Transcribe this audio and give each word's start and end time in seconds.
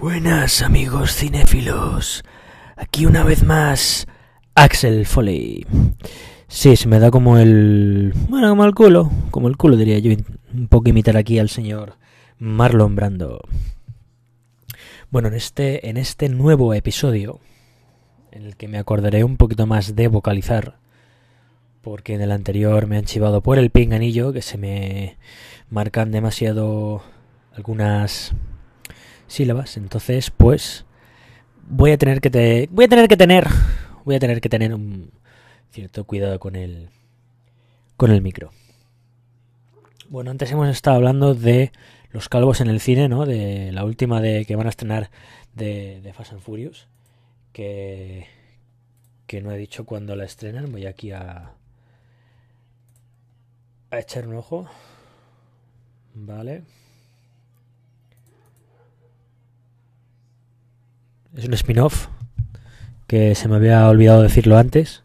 Buenas 0.00 0.62
amigos 0.62 1.14
cinéfilos. 1.14 2.24
Aquí 2.74 3.04
una 3.04 3.22
vez 3.22 3.44
más 3.44 4.06
Axel 4.54 5.04
Foley. 5.04 5.66
Sí, 6.48 6.74
se 6.76 6.88
me 6.88 6.98
da 6.98 7.10
como 7.10 7.36
el... 7.36 8.14
Bueno, 8.30 8.48
como 8.48 8.64
el 8.64 8.74
culo. 8.74 9.10
Como 9.30 9.48
el 9.48 9.58
culo 9.58 9.76
diría 9.76 9.98
yo. 9.98 10.10
Un 10.54 10.68
poco 10.68 10.88
imitar 10.88 11.18
aquí 11.18 11.38
al 11.38 11.50
señor 11.50 11.98
Marlon 12.38 12.96
Brando. 12.96 13.42
Bueno, 15.10 15.28
en 15.28 15.34
este, 15.34 15.90
en 15.90 15.98
este 15.98 16.30
nuevo 16.30 16.72
episodio, 16.72 17.38
en 18.32 18.46
el 18.46 18.56
que 18.56 18.68
me 18.68 18.78
acordaré 18.78 19.22
un 19.22 19.36
poquito 19.36 19.66
más 19.66 19.96
de 19.96 20.08
vocalizar, 20.08 20.78
porque 21.82 22.14
en 22.14 22.22
el 22.22 22.32
anterior 22.32 22.86
me 22.86 22.96
han 22.96 23.04
chivado 23.04 23.42
por 23.42 23.58
el 23.58 23.68
pinganillo, 23.68 24.32
que 24.32 24.40
se 24.40 24.56
me 24.56 25.18
marcan 25.68 26.10
demasiado 26.10 27.02
algunas 27.54 28.32
sílabas, 29.30 29.76
entonces 29.76 30.30
pues 30.30 30.84
voy 31.68 31.92
a 31.92 31.98
tener 31.98 32.20
que 32.20 32.30
te 32.30 32.68
voy 32.72 32.86
a 32.86 32.88
tener 32.88 33.08
que 33.08 33.16
tener 33.16 33.46
voy 34.04 34.16
a 34.16 34.18
tener 34.18 34.40
que 34.40 34.48
tener 34.48 34.74
un 34.74 35.12
cierto 35.70 36.04
cuidado 36.04 36.40
con 36.40 36.56
el 36.56 36.88
con 37.96 38.10
el 38.10 38.22
micro. 38.22 38.50
Bueno, 40.08 40.32
antes 40.32 40.50
hemos 40.50 40.68
estado 40.68 40.96
hablando 40.96 41.34
de 41.34 41.70
los 42.10 42.28
calvos 42.28 42.60
en 42.60 42.68
el 42.68 42.80
cine, 42.80 43.08
¿no? 43.08 43.24
De 43.24 43.70
la 43.70 43.84
última 43.84 44.20
de 44.20 44.44
que 44.44 44.56
van 44.56 44.66
a 44.66 44.70
estrenar 44.70 45.10
de, 45.54 46.00
de 46.00 46.12
Fast 46.12 46.32
and 46.32 46.40
Furious, 46.40 46.88
que 47.52 48.26
que 49.28 49.40
no 49.40 49.52
he 49.52 49.58
dicho 49.58 49.86
cuándo 49.86 50.16
la 50.16 50.24
estrenan, 50.24 50.72
voy 50.72 50.86
aquí 50.86 51.12
a 51.12 51.54
a 53.90 53.98
echar 53.98 54.26
un 54.26 54.34
ojo. 54.34 54.66
Vale. 56.14 56.64
Es 61.36 61.44
un 61.44 61.54
spin-off 61.54 62.08
que 63.06 63.34
se 63.34 63.48
me 63.48 63.56
había 63.56 63.88
olvidado 63.88 64.22
decirlo 64.22 64.58
antes. 64.58 65.04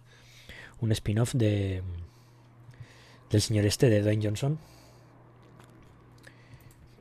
Un 0.81 0.91
spin-off 0.91 1.33
de 1.33 1.83
del 3.29 3.41
señor 3.41 3.65
este 3.65 3.89
de 3.89 4.01
Dwayne 4.01 4.23
Johnson. 4.23 4.59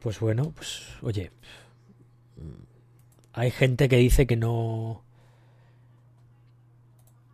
Pues 0.00 0.20
bueno, 0.20 0.52
pues 0.54 0.82
oye, 1.02 1.30
hay 3.32 3.50
gente 3.50 3.88
que 3.88 3.96
dice 3.96 4.26
que 4.26 4.36
no 4.36 5.02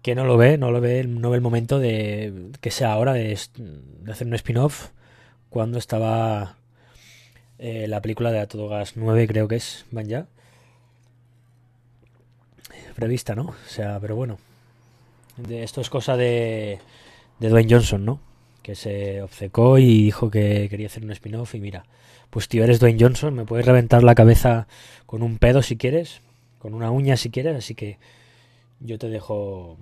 que 0.02 0.14
no 0.14 0.24
lo 0.24 0.36
ve, 0.36 0.58
no 0.58 0.70
lo 0.70 0.80
ve, 0.80 1.04
no 1.04 1.30
ve 1.30 1.36
el 1.36 1.42
momento 1.42 1.78
de 1.78 2.52
que 2.60 2.70
sea 2.70 2.96
hora 2.96 3.12
de, 3.12 3.38
de 3.56 4.12
hacer 4.12 4.26
un 4.26 4.34
spin-off 4.34 4.90
cuando 5.50 5.78
estaba 5.78 6.56
eh, 7.58 7.86
la 7.88 8.00
película 8.00 8.30
de 8.32 8.38
A 8.40 8.46
Todo 8.46 8.68
Gas 8.68 8.92
9, 8.96 9.26
creo 9.26 9.48
que 9.48 9.56
es, 9.56 9.84
van 9.90 10.06
ya. 10.06 10.26
Prevista, 13.00 13.34
¿no? 13.34 13.42
O 13.42 13.68
sea, 13.68 13.98
pero 14.00 14.14
bueno. 14.14 14.38
Esto 15.48 15.80
es 15.80 15.90
cosa 15.90 16.16
de, 16.16 16.78
de 17.38 17.48
Dwayne 17.48 17.72
Johnson, 17.72 18.04
¿no? 18.04 18.20
Que 18.62 18.74
se 18.74 19.22
obcecó 19.22 19.78
y 19.78 20.04
dijo 20.04 20.30
que 20.30 20.68
quería 20.68 20.86
hacer 20.86 21.02
un 21.02 21.12
spin-off 21.12 21.54
y 21.54 21.60
mira, 21.60 21.84
pues 22.28 22.46
tío, 22.46 22.62
eres 22.62 22.78
Dwayne 22.78 22.98
Johnson, 23.00 23.34
me 23.34 23.44
puedes 23.44 23.66
reventar 23.66 24.04
la 24.04 24.14
cabeza 24.14 24.68
con 25.06 25.22
un 25.22 25.38
pedo 25.38 25.62
si 25.62 25.76
quieres, 25.76 26.20
con 26.58 26.74
una 26.74 26.90
uña 26.90 27.16
si 27.16 27.30
quieres, 27.30 27.56
así 27.56 27.74
que 27.74 27.98
yo 28.80 28.98
te 28.98 29.08
dejo 29.08 29.76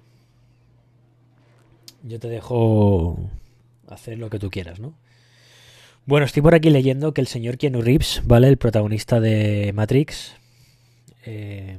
yo 2.04 2.18
te 2.18 2.28
dejo 2.28 3.18
hacer 3.88 4.18
lo 4.18 4.30
que 4.30 4.38
tú 4.38 4.50
quieras, 4.50 4.78
¿no? 4.78 4.94
Bueno, 6.06 6.24
estoy 6.24 6.42
por 6.42 6.54
aquí 6.54 6.70
leyendo 6.70 7.12
que 7.12 7.20
el 7.20 7.26
señor 7.26 7.58
Keanu 7.58 7.82
Reeves, 7.82 8.22
¿vale? 8.24 8.48
El 8.48 8.56
protagonista 8.56 9.20
de 9.20 9.72
Matrix. 9.74 10.36
Eh, 11.26 11.78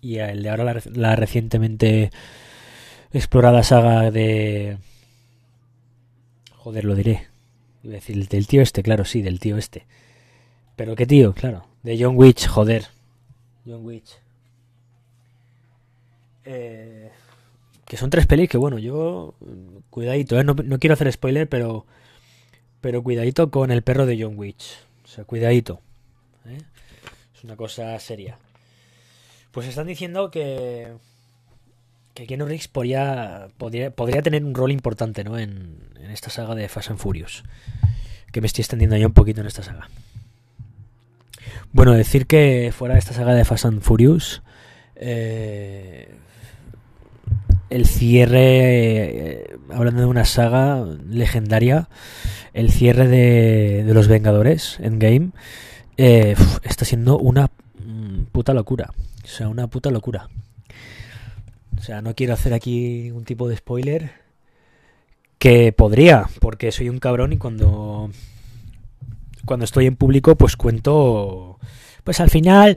y 0.00 0.18
el 0.18 0.42
de 0.42 0.50
ahora 0.50 0.80
la, 0.92 1.16
recientemente 1.16 2.10
explorada 3.12 3.62
saga 3.62 4.10
de... 4.10 4.78
Joder, 6.56 6.84
lo 6.84 6.94
diré. 6.94 7.26
Iba 7.82 7.94
a 7.94 7.96
decir, 7.96 8.28
del 8.28 8.46
tío 8.46 8.62
este, 8.62 8.82
claro, 8.82 9.04
sí, 9.04 9.22
del 9.22 9.40
tío 9.40 9.56
este. 9.56 9.86
Pero 10.76 10.94
qué 10.94 11.06
tío, 11.06 11.32
claro. 11.32 11.66
De 11.82 11.96
John 12.00 12.16
Witch, 12.16 12.46
joder. 12.46 12.86
John 13.66 13.84
Witch. 13.84 14.18
Eh, 16.44 17.10
que 17.84 17.96
son 17.96 18.10
tres 18.10 18.26
pelis 18.26 18.48
que, 18.48 18.58
bueno, 18.58 18.78
yo... 18.78 19.34
Cuidadito, 19.90 20.38
¿eh? 20.38 20.44
no, 20.44 20.54
no 20.54 20.78
quiero 20.78 20.94
hacer 20.94 21.10
spoiler, 21.12 21.48
pero... 21.48 21.86
Pero 22.80 23.02
cuidadito 23.02 23.50
con 23.50 23.72
el 23.72 23.82
perro 23.82 24.06
de 24.06 24.22
John 24.22 24.38
Witch. 24.38 24.78
O 25.04 25.08
sea, 25.08 25.24
cuidadito. 25.24 25.80
¿eh? 26.46 26.58
Es 27.34 27.42
una 27.42 27.56
cosa 27.56 27.98
seria. 27.98 28.38
Pues 29.52 29.66
están 29.66 29.86
diciendo 29.86 30.30
que. 30.30 30.88
Que 32.14 32.26
Keanu 32.26 32.46
Reeves 32.46 32.68
podría, 32.68 33.48
podría, 33.58 33.90
podría 33.90 34.22
tener 34.22 34.44
un 34.44 34.54
rol 34.54 34.72
importante 34.72 35.22
¿no? 35.22 35.38
en, 35.38 35.78
esta 36.10 36.30
saga 36.30 36.54
de 36.56 36.68
Fast 36.68 36.90
and 36.90 36.98
Furious. 36.98 37.44
Que 38.32 38.40
me 38.40 38.48
estoy 38.48 38.62
extendiendo 38.62 38.96
ya 38.96 39.06
un 39.06 39.12
poquito 39.12 39.40
en 39.40 39.46
esta 39.46 39.62
saga. 39.62 39.88
Bueno, 41.72 41.92
decir 41.92 42.26
que 42.26 42.72
fuera 42.76 42.94
de 42.94 43.00
esta 43.00 43.12
saga 43.12 43.34
de 43.34 43.44
Fast 43.44 43.66
and 43.66 43.82
Furious. 43.82 44.42
Eh, 44.96 46.12
el 47.70 47.86
cierre, 47.86 48.40
eh, 48.40 49.56
hablando 49.70 50.00
de 50.00 50.06
una 50.06 50.24
saga 50.24 50.84
legendaria, 51.08 51.88
el 52.52 52.72
cierre 52.72 53.06
de, 53.06 53.84
de 53.84 53.94
los 53.94 54.08
Vengadores, 54.08 54.78
Endgame, 54.80 55.30
eh, 55.98 56.34
está 56.62 56.84
siendo 56.84 57.18
una 57.18 57.50
puta 58.32 58.54
locura. 58.54 58.92
O 59.28 59.30
sea, 59.30 59.48
una 59.48 59.66
puta 59.66 59.90
locura. 59.90 60.30
O 61.78 61.82
sea, 61.82 62.00
no 62.00 62.14
quiero 62.14 62.32
hacer 62.32 62.54
aquí 62.54 63.10
un 63.10 63.24
tipo 63.24 63.46
de 63.46 63.56
spoiler 63.56 64.10
que 65.38 65.70
podría, 65.72 66.24
porque 66.40 66.72
soy 66.72 66.88
un 66.88 66.98
cabrón 66.98 67.34
y 67.34 67.36
cuando 67.36 68.10
cuando 69.44 69.64
estoy 69.64 69.86
en 69.86 69.96
público 69.96 70.36
pues 70.36 70.56
cuento 70.56 71.58
pues 72.04 72.20
al 72.20 72.28
final 72.28 72.76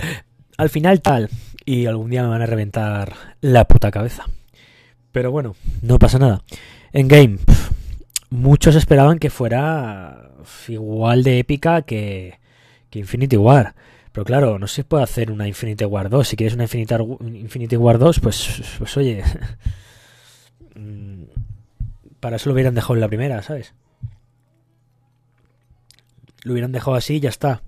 al 0.58 0.70
final 0.70 1.02
tal 1.02 1.30
y 1.66 1.86
algún 1.86 2.12
día 2.12 2.24
me 2.24 2.30
van 2.30 2.42
a 2.42 2.46
reventar 2.46 3.14
la 3.40 3.66
puta 3.66 3.90
cabeza. 3.90 4.26
Pero 5.12 5.32
bueno, 5.32 5.56
no 5.82 6.00
pasa 6.00 6.20
nada. 6.20 6.44
En 6.92 7.08
game, 7.08 7.38
muchos 8.30 8.76
esperaban 8.76 9.20
que 9.20 9.30
fuera 9.30 10.32
igual 10.68 11.24
de 11.24 11.40
épica 11.40 11.82
que, 11.82 12.40
que 12.90 13.00
Infinity 13.00 13.38
War. 13.38 13.74
Pero 14.12 14.26
claro, 14.26 14.60
no 14.60 14.68
se 14.68 14.84
puede 14.84 15.04
hacer 15.04 15.32
una 15.32 15.48
Infinity 15.48 15.86
War 15.86 16.10
2. 16.10 16.28
Si 16.28 16.36
quieres 16.36 16.56
una 16.56 16.66
Infinity, 16.66 17.78
War 17.78 17.98
2, 17.98 18.20
pues, 18.20 18.62
pues 18.78 18.98
oye. 18.98 19.24
Para 22.20 22.36
eso 22.36 22.50
lo 22.50 22.54
hubieran 22.54 22.76
dejado 22.76 22.96
en 22.96 23.02
la 23.02 23.08
primera, 23.08 23.42
¿sabes? 23.42 23.74
Lo 26.44 26.54
hubieran 26.54 26.72
dejado 26.72 26.96
así 26.96 27.16
y 27.16 27.20
ya 27.22 27.30
está. 27.30 27.62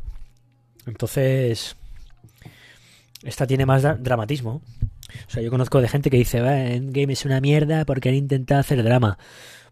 Entonces. 0.86 1.78
Esta 3.24 3.48
tiene 3.48 3.66
más 3.66 3.84
dramatismo. 4.04 4.62
O 5.28 5.30
sea, 5.30 5.42
yo 5.42 5.50
conozco 5.50 5.80
de 5.80 5.88
gente 5.88 6.10
que 6.10 6.18
dice, 6.18 6.40
Endgame 6.40 7.14
es 7.14 7.24
una 7.24 7.40
mierda 7.40 7.86
porque 7.86 8.10
han 8.10 8.16
intentado 8.16 8.60
hacer 8.60 8.84
drama. 8.84 9.18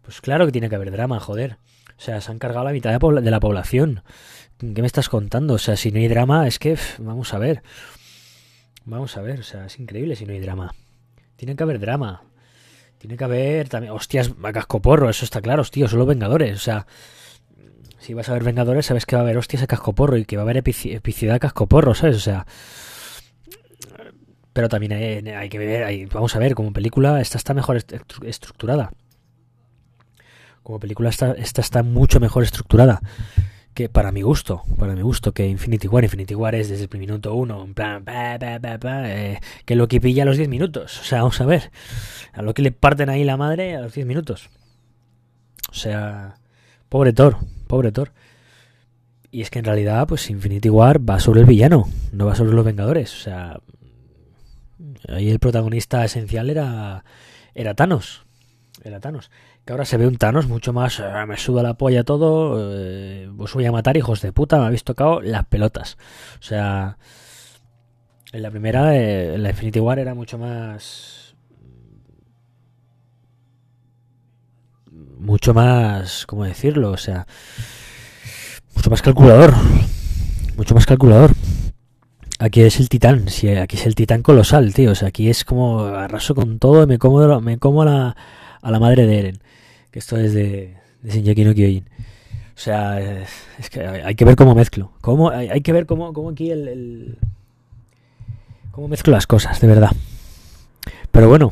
Pues 0.02 0.22
claro 0.22 0.46
que 0.46 0.52
tiene 0.52 0.70
que 0.70 0.76
haber 0.76 0.90
drama, 0.90 1.20
joder. 1.20 1.58
O 1.98 2.00
sea, 2.00 2.20
se 2.20 2.30
han 2.30 2.38
cargado 2.38 2.64
la 2.64 2.72
mitad 2.72 2.90
de 2.90 3.30
la 3.30 3.40
población. 3.40 4.02
¿Qué 4.58 4.80
me 4.80 4.86
estás 4.86 5.08
contando? 5.08 5.54
O 5.54 5.58
sea, 5.58 5.76
si 5.76 5.90
no 5.90 5.98
hay 5.98 6.08
drama, 6.08 6.46
es 6.46 6.58
que, 6.58 6.76
vamos 6.98 7.34
a 7.34 7.38
ver. 7.38 7.62
Vamos 8.84 9.16
a 9.16 9.22
ver, 9.22 9.40
o 9.40 9.42
sea, 9.42 9.66
es 9.66 9.78
increíble 9.78 10.16
si 10.16 10.26
no 10.26 10.32
hay 10.32 10.40
drama. 10.40 10.74
Tiene 11.36 11.56
que 11.56 11.62
haber 11.62 11.78
drama. 11.78 12.22
Tiene 12.98 13.16
que 13.16 13.24
haber 13.24 13.68
también. 13.68 13.92
Hostias, 13.92 14.32
a 14.42 14.52
cascoporro, 14.52 15.10
eso 15.10 15.24
está 15.24 15.40
claro, 15.40 15.64
tío, 15.64 15.88
solo 15.88 16.06
Vengadores. 16.06 16.56
O 16.56 16.60
sea, 16.60 16.86
si 17.98 18.14
vas 18.14 18.28
a 18.28 18.32
ver 18.34 18.44
Vengadores, 18.44 18.86
sabes 18.86 19.06
que 19.06 19.16
va 19.16 19.22
a 19.22 19.24
haber 19.24 19.38
hostias 19.38 19.62
a 19.62 19.66
cascoporro 19.66 20.16
y 20.16 20.24
que 20.24 20.36
va 20.36 20.42
a 20.42 20.44
haber 20.44 20.58
epicidad 20.58 21.34
a 21.34 21.38
cascoporro, 21.38 21.94
¿sabes? 21.94 22.16
O 22.16 22.20
sea. 22.20 22.46
Pero 24.52 24.68
también 24.68 24.92
hay, 24.92 25.48
que 25.48 25.58
ver, 25.58 25.84
hay, 25.84 26.04
vamos 26.06 26.36
a 26.36 26.38
ver, 26.38 26.54
como 26.54 26.72
película, 26.72 27.20
esta 27.20 27.38
está 27.38 27.54
mejor 27.54 27.82
estructurada. 28.24 28.92
Como 30.62 30.78
película, 30.78 31.08
esta, 31.08 31.32
esta 31.32 31.60
está 31.60 31.82
mucho 31.82 32.20
mejor 32.20 32.42
estructurada 32.42 33.00
que 33.74 33.88
para 33.88 34.12
mi 34.12 34.22
gusto, 34.22 34.62
para 34.78 34.94
mi 34.94 35.02
gusto, 35.02 35.32
que 35.32 35.46
Infinity 35.46 35.88
War, 35.88 36.04
Infinity 36.04 36.34
War 36.34 36.54
es 36.54 36.68
desde 36.68 36.88
el 36.90 36.98
minuto 36.98 37.34
uno, 37.34 37.64
en 37.64 37.74
plan, 37.74 38.04
eh, 38.06 39.40
que 39.64 39.76
lo 39.76 39.88
que 39.88 40.00
pilla 40.00 40.24
a 40.24 40.26
los 40.26 40.36
10 40.36 40.48
minutos. 40.48 41.00
O 41.00 41.04
sea, 41.04 41.18
vamos 41.18 41.40
a 41.40 41.46
ver, 41.46 41.70
a 42.32 42.42
lo 42.42 42.54
que 42.54 42.62
le 42.62 42.72
parten 42.72 43.08
ahí 43.08 43.24
la 43.24 43.36
madre 43.36 43.76
a 43.76 43.80
los 43.80 43.94
10 43.94 44.06
minutos. 44.06 44.50
O 45.70 45.74
sea, 45.74 46.36
pobre 46.88 47.12
Thor, 47.12 47.38
pobre 47.66 47.92
Thor. 47.92 48.12
Y 49.30 49.40
es 49.40 49.48
que 49.48 49.60
en 49.60 49.64
realidad, 49.64 50.06
pues 50.06 50.28
Infinity 50.28 50.68
War 50.68 51.08
va 51.08 51.18
sobre 51.18 51.40
el 51.40 51.46
villano, 51.46 51.88
no 52.12 52.26
va 52.26 52.34
sobre 52.34 52.52
los 52.52 52.66
Vengadores. 52.66 53.14
O 53.14 53.22
sea, 53.22 53.60
ahí 55.08 55.30
el 55.30 55.38
protagonista 55.38 56.04
esencial 56.04 56.50
era, 56.50 57.04
era 57.54 57.72
Thanos. 57.72 58.26
Era 58.84 59.00
Thanos 59.00 59.30
que 59.64 59.72
ahora 59.72 59.84
se 59.84 59.96
ve 59.96 60.06
un 60.06 60.16
Thanos 60.16 60.48
mucho 60.48 60.72
más, 60.72 60.98
eh, 60.98 61.04
me 61.26 61.36
suda 61.36 61.62
la 61.62 61.74
polla 61.74 62.04
todo, 62.04 62.58
eh, 62.74 63.30
os 63.38 63.54
voy 63.54 63.64
a 63.66 63.72
matar 63.72 63.96
hijos 63.96 64.20
de 64.20 64.32
puta, 64.32 64.58
me 64.58 64.66
habéis 64.66 64.84
tocado 64.84 65.20
las 65.20 65.46
pelotas. 65.46 65.96
O 66.40 66.42
sea, 66.42 66.98
En 68.32 68.42
la 68.42 68.50
primera, 68.50 68.96
eh, 68.96 69.36
la 69.38 69.50
Infinity 69.50 69.78
War 69.78 69.98
era 69.98 70.14
mucho 70.14 70.38
más. 70.38 71.36
Mucho 75.18 75.52
más. 75.52 76.24
¿Cómo 76.26 76.44
decirlo? 76.44 76.92
O 76.92 76.96
sea. 76.96 77.26
Mucho 78.74 78.88
más 78.90 79.02
calculador. 79.02 79.52
Mucho 80.56 80.74
más 80.74 80.86
calculador. 80.86 81.32
Aquí 82.38 82.62
es 82.62 82.80
el 82.80 82.88
titán, 82.88 83.28
sí, 83.28 83.48
aquí 83.50 83.76
es 83.76 83.86
el 83.86 83.94
titán 83.94 84.22
colosal, 84.22 84.72
tío. 84.74 84.92
O 84.92 84.94
sea, 84.94 85.08
aquí 85.08 85.28
es 85.28 85.44
como 85.44 85.84
arraso 85.84 86.34
con 86.34 86.58
todo, 86.58 86.86
me 86.86 86.98
como, 86.98 87.40
me 87.40 87.58
como 87.58 87.84
la, 87.84 88.16
a 88.62 88.70
la 88.70 88.78
madre 88.78 89.06
de 89.06 89.18
Eren. 89.18 89.38
Que 89.90 89.98
esto 89.98 90.16
es 90.16 90.32
de, 90.32 90.76
de 91.02 91.44
no 91.44 91.54
Kyojin. 91.54 91.84
O 92.54 92.58
sea, 92.58 93.00
es 93.58 93.70
que 93.70 93.80
hay 93.80 94.14
que 94.14 94.24
ver 94.24 94.36
cómo 94.36 94.54
mezclo. 94.54 94.92
Cómo, 95.00 95.30
hay, 95.30 95.60
que 95.60 95.72
ver 95.72 95.84
cómo, 95.84 96.12
cómo 96.12 96.30
aquí 96.30 96.50
el, 96.50 97.18
Cómo 98.70 98.88
mezclo 98.88 99.12
las 99.12 99.26
cosas, 99.26 99.60
de 99.60 99.66
verdad. 99.66 99.90
Pero 101.10 101.28
bueno. 101.28 101.50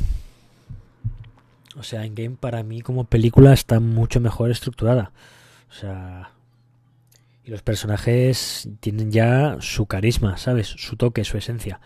O 1.76 1.82
sea, 1.82 2.04
en 2.04 2.14
Game 2.14 2.36
para 2.38 2.62
mí 2.62 2.80
como 2.80 3.04
película 3.04 3.52
está 3.52 3.80
mucho 3.80 4.20
mejor 4.20 4.50
estructurada. 4.50 5.12
O 5.70 5.74
sea... 5.74 6.30
Y 7.42 7.50
los 7.50 7.62
personajes 7.62 8.68
tienen 8.80 9.10
ya 9.10 9.56
su 9.60 9.86
carisma, 9.86 10.36
¿sabes? 10.36 10.68
Su 10.68 10.96
toque, 10.96 11.24
su 11.24 11.38
esencia. 11.38 11.80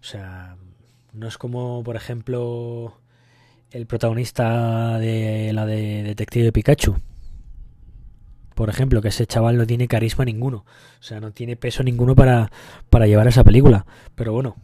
O 0.00 0.04
sea, 0.04 0.56
no 1.12 1.28
es 1.28 1.38
como, 1.38 1.82
por 1.84 1.94
ejemplo, 1.94 2.98
el 3.72 3.86
protagonista 3.86 4.98
de 4.98 5.52
la 5.52 5.66
de 5.66 6.02
Detective 6.02 6.52
Pikachu, 6.52 6.96
por 8.54 8.68
ejemplo, 8.68 9.00
que 9.00 9.08
ese 9.08 9.26
chaval 9.26 9.56
no 9.56 9.66
tiene 9.66 9.88
carisma 9.88 10.24
ninguno. 10.24 10.58
O 11.00 11.02
sea, 11.02 11.20
no 11.20 11.30
tiene 11.32 11.56
peso 11.56 11.82
ninguno 11.82 12.14
para, 12.14 12.50
para 12.90 13.06
llevar 13.06 13.26
esa 13.26 13.44
película. 13.44 13.86
Pero 14.14 14.32
bueno, 14.32 14.56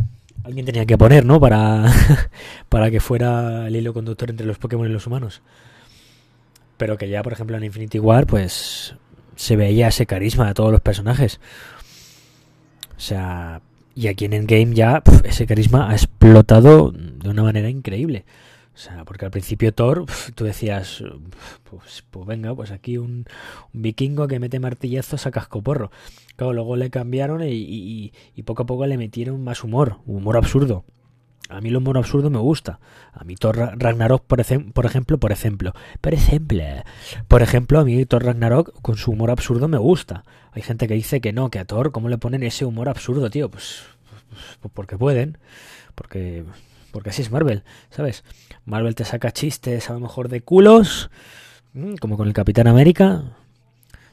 alguien 0.44 0.66
tenía 0.66 0.86
que 0.86 0.98
poner, 0.98 1.24
¿no? 1.24 1.40
Para, 1.40 1.90
para 2.68 2.90
que 2.90 3.00
fuera 3.00 3.66
el 3.66 3.76
hilo 3.76 3.94
conductor 3.94 4.30
entre 4.30 4.46
los 4.46 4.58
Pokémon 4.58 4.88
y 4.88 4.92
los 4.92 5.06
humanos. 5.06 5.42
Pero 6.76 6.96
que 6.96 7.08
ya, 7.08 7.22
por 7.22 7.32
ejemplo, 7.32 7.56
en 7.56 7.64
Infinity 7.64 7.98
War, 7.98 8.26
pues 8.26 8.94
se 9.36 9.56
veía 9.56 9.88
ese 9.88 10.06
carisma 10.06 10.48
de 10.48 10.54
todos 10.54 10.70
los 10.70 10.80
personajes. 10.80 11.40
O 12.96 13.00
sea, 13.00 13.62
y 13.94 14.08
aquí 14.08 14.26
en 14.26 14.34
Endgame 14.34 14.74
ya 14.74 15.02
ese 15.24 15.46
carisma 15.46 15.90
ha 15.90 15.94
explotado 15.94 16.92
de 16.92 17.28
una 17.28 17.42
manera 17.42 17.68
increíble. 17.68 18.24
O 18.78 18.80
sea, 18.80 19.04
porque 19.04 19.24
al 19.24 19.32
principio 19.32 19.74
Thor, 19.74 20.06
tú 20.36 20.44
decías, 20.44 21.02
pues, 21.68 22.04
pues 22.12 22.26
venga, 22.26 22.54
pues 22.54 22.70
aquí 22.70 22.96
un, 22.96 23.24
vikingo 23.72 24.28
que 24.28 24.38
mete 24.38 24.60
martillazos 24.60 25.26
a 25.26 25.32
cascoporro. 25.32 25.90
Claro, 26.36 26.52
luego 26.52 26.76
le 26.76 26.88
cambiaron 26.88 27.42
y, 27.42 28.12
y, 28.36 28.42
poco 28.44 28.62
a 28.62 28.66
poco 28.66 28.86
le 28.86 28.96
metieron 28.96 29.42
más 29.42 29.64
humor, 29.64 29.96
humor 30.06 30.36
absurdo. 30.36 30.84
A 31.48 31.60
mí 31.60 31.70
el 31.70 31.76
humor 31.76 31.98
absurdo 31.98 32.30
me 32.30 32.38
gusta. 32.38 32.78
A 33.12 33.24
mí 33.24 33.34
Thor 33.34 33.56
Ragnarok, 33.56 34.24
por, 34.24 34.40
por 34.72 34.86
ejemplo, 34.86 35.18
por 35.18 35.32
ejemplo, 35.32 35.72
por 36.00 36.14
ejemplo, 36.14 36.84
por 37.26 37.42
ejemplo, 37.42 37.80
a 37.80 37.84
mí 37.84 38.04
Thor 38.04 38.24
Ragnarok 38.24 38.80
con 38.80 38.96
su 38.96 39.10
humor 39.10 39.32
absurdo 39.32 39.66
me 39.66 39.78
gusta. 39.78 40.22
Hay 40.52 40.62
gente 40.62 40.86
que 40.86 40.94
dice 40.94 41.20
que 41.20 41.32
no, 41.32 41.50
que 41.50 41.58
a 41.58 41.64
Thor, 41.64 41.90
¿cómo 41.90 42.08
le 42.08 42.18
ponen 42.18 42.44
ese 42.44 42.64
humor 42.64 42.88
absurdo, 42.88 43.28
tío? 43.28 43.50
Pues, 43.50 43.82
pues, 44.30 44.58
pues 44.60 44.72
porque 44.72 44.96
pueden, 44.96 45.38
porque 45.96 46.44
porque 46.92 47.10
así 47.10 47.22
es 47.22 47.30
Marvel, 47.30 47.62
¿sabes? 47.90 48.24
Marvel 48.64 48.94
te 48.94 49.04
saca 49.04 49.32
chistes 49.32 49.90
a 49.90 49.94
lo 49.94 50.00
mejor 50.00 50.28
de 50.28 50.40
culos, 50.40 51.10
mm, 51.74 51.94
como 51.96 52.16
con 52.16 52.28
el 52.28 52.34
Capitán 52.34 52.66
América, 52.66 53.24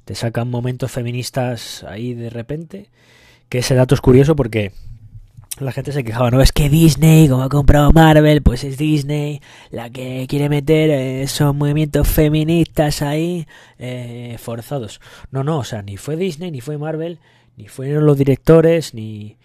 te 0.05 0.15
sacan 0.15 0.49
momentos 0.49 0.91
feministas 0.91 1.83
ahí 1.83 2.13
de 2.13 2.29
repente, 2.29 2.89
que 3.49 3.59
ese 3.59 3.75
dato 3.75 3.95
es 3.95 4.01
curioso 4.01 4.35
porque 4.35 4.71
la 5.59 5.71
gente 5.71 5.93
se 5.93 6.03
quejaba, 6.03 6.31
no, 6.31 6.41
es 6.41 6.51
que 6.51 6.69
Disney, 6.69 7.29
como 7.29 7.43
ha 7.43 7.49
comprado 7.49 7.91
Marvel, 7.91 8.41
pues 8.41 8.63
es 8.63 8.77
Disney 8.77 9.41
la 9.71 9.89
que 9.89 10.25
quiere 10.27 10.49
meter 10.49 10.89
esos 10.91 11.55
movimientos 11.55 12.07
feministas 12.07 13.01
ahí 13.01 13.47
eh, 13.79 14.35
forzados. 14.37 14.99
No, 15.31 15.43
no, 15.43 15.59
o 15.59 15.63
sea, 15.63 15.81
ni 15.81 15.95
fue 15.95 16.17
Disney, 16.17 16.51
ni 16.51 16.59
fue 16.59 16.77
Marvel, 16.77 17.19
ni 17.55 17.69
fueron 17.69 18.05
los 18.05 18.17
directores, 18.17 18.93
ni, 18.93 19.37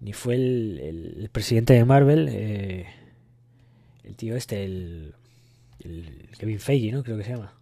ni 0.00 0.12
fue 0.12 0.34
el, 0.34 1.28
presidente 1.32 1.74
de 1.74 1.84
Marvel, 1.84 2.28
eh, 2.30 2.86
el 4.04 4.16
tío 4.16 4.36
este, 4.36 4.64
el, 4.64 5.14
Kevin 6.38 6.60
Feige, 6.60 6.92
¿no? 6.92 7.02
Creo 7.02 7.16
que 7.16 7.24
se 7.24 7.30
llama. 7.30 7.52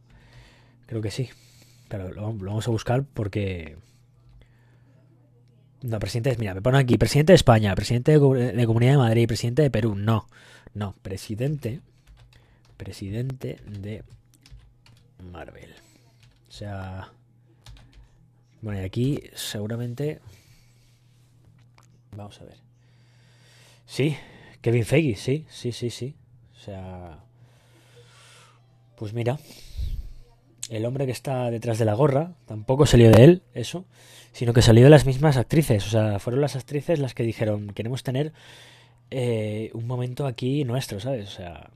Creo 0.87 1.03
que 1.03 1.11
sí. 1.11 1.29
Pero 1.89 2.13
lo, 2.13 2.33
vamos 2.33 2.67
a 2.67 2.71
buscar 2.71 3.05
porque... 3.05 3.77
No, 5.83 5.99
presidente, 5.99 6.31
de, 6.31 6.37
mira, 6.39 6.55
me 6.55 6.63
pone 6.63 6.79
aquí, 6.79 6.97
presidente 6.97 7.33
de 7.33 7.37
España, 7.37 7.75
presidente 7.75 8.19
de, 8.19 8.53
de 8.53 8.67
Comunidad 8.67 8.93
de 8.93 8.99
Madrid, 8.99 9.27
presidente 9.27 9.63
de 9.63 9.71
Perú. 9.71 9.95
No, 9.95 10.27
no, 10.73 10.95
presidente, 11.03 11.81
presidente 12.77 13.59
de 13.67 14.03
Marvel. 15.31 15.75
O 16.49 16.53
sea... 16.53 17.13
Bueno, 18.65 18.81
y 18.81 18.85
aquí 18.85 19.23
seguramente 19.35 20.21
Vamos 22.17 22.41
a 22.41 22.45
ver. 22.45 22.57
Sí, 23.87 24.17
Kevin 24.61 24.85
Feige, 24.85 25.17
sí, 25.17 25.47
sí, 25.49 25.73
sí, 25.73 25.91
sí. 25.91 26.15
O 26.57 26.59
sea, 26.59 27.19
pues 28.97 29.13
mira, 29.13 29.39
el 30.71 30.87
hombre 30.87 31.07
que 31.07 31.13
está 31.13 31.51
detrás 31.51 31.79
de 31.79 31.85
la 31.85 31.95
gorra 31.95 32.35
tampoco 32.47 32.87
salió 32.87 33.11
de 33.11 33.25
él, 33.25 33.43
eso, 33.53 33.85
sino 34.33 34.53
que 34.53 34.63
salió 34.63 34.85
de 34.85 34.91
las 34.91 35.07
mismas 35.07 35.37
actrices. 35.37 35.87
O 35.87 35.91
sea, 35.91 36.19
fueron 36.19 36.41
las 36.41 36.57
actrices 36.57 36.99
las 36.99 37.15
que 37.15 37.23
dijeron, 37.23 37.69
queremos 37.75 38.03
tener 38.03 38.33
eh, 39.11 39.71
un 39.75 39.87
momento 39.87 40.27
aquí 40.27 40.65
nuestro, 40.65 41.01
¿sabes? 41.01 41.29
O 41.29 41.33
sea, 41.33 41.71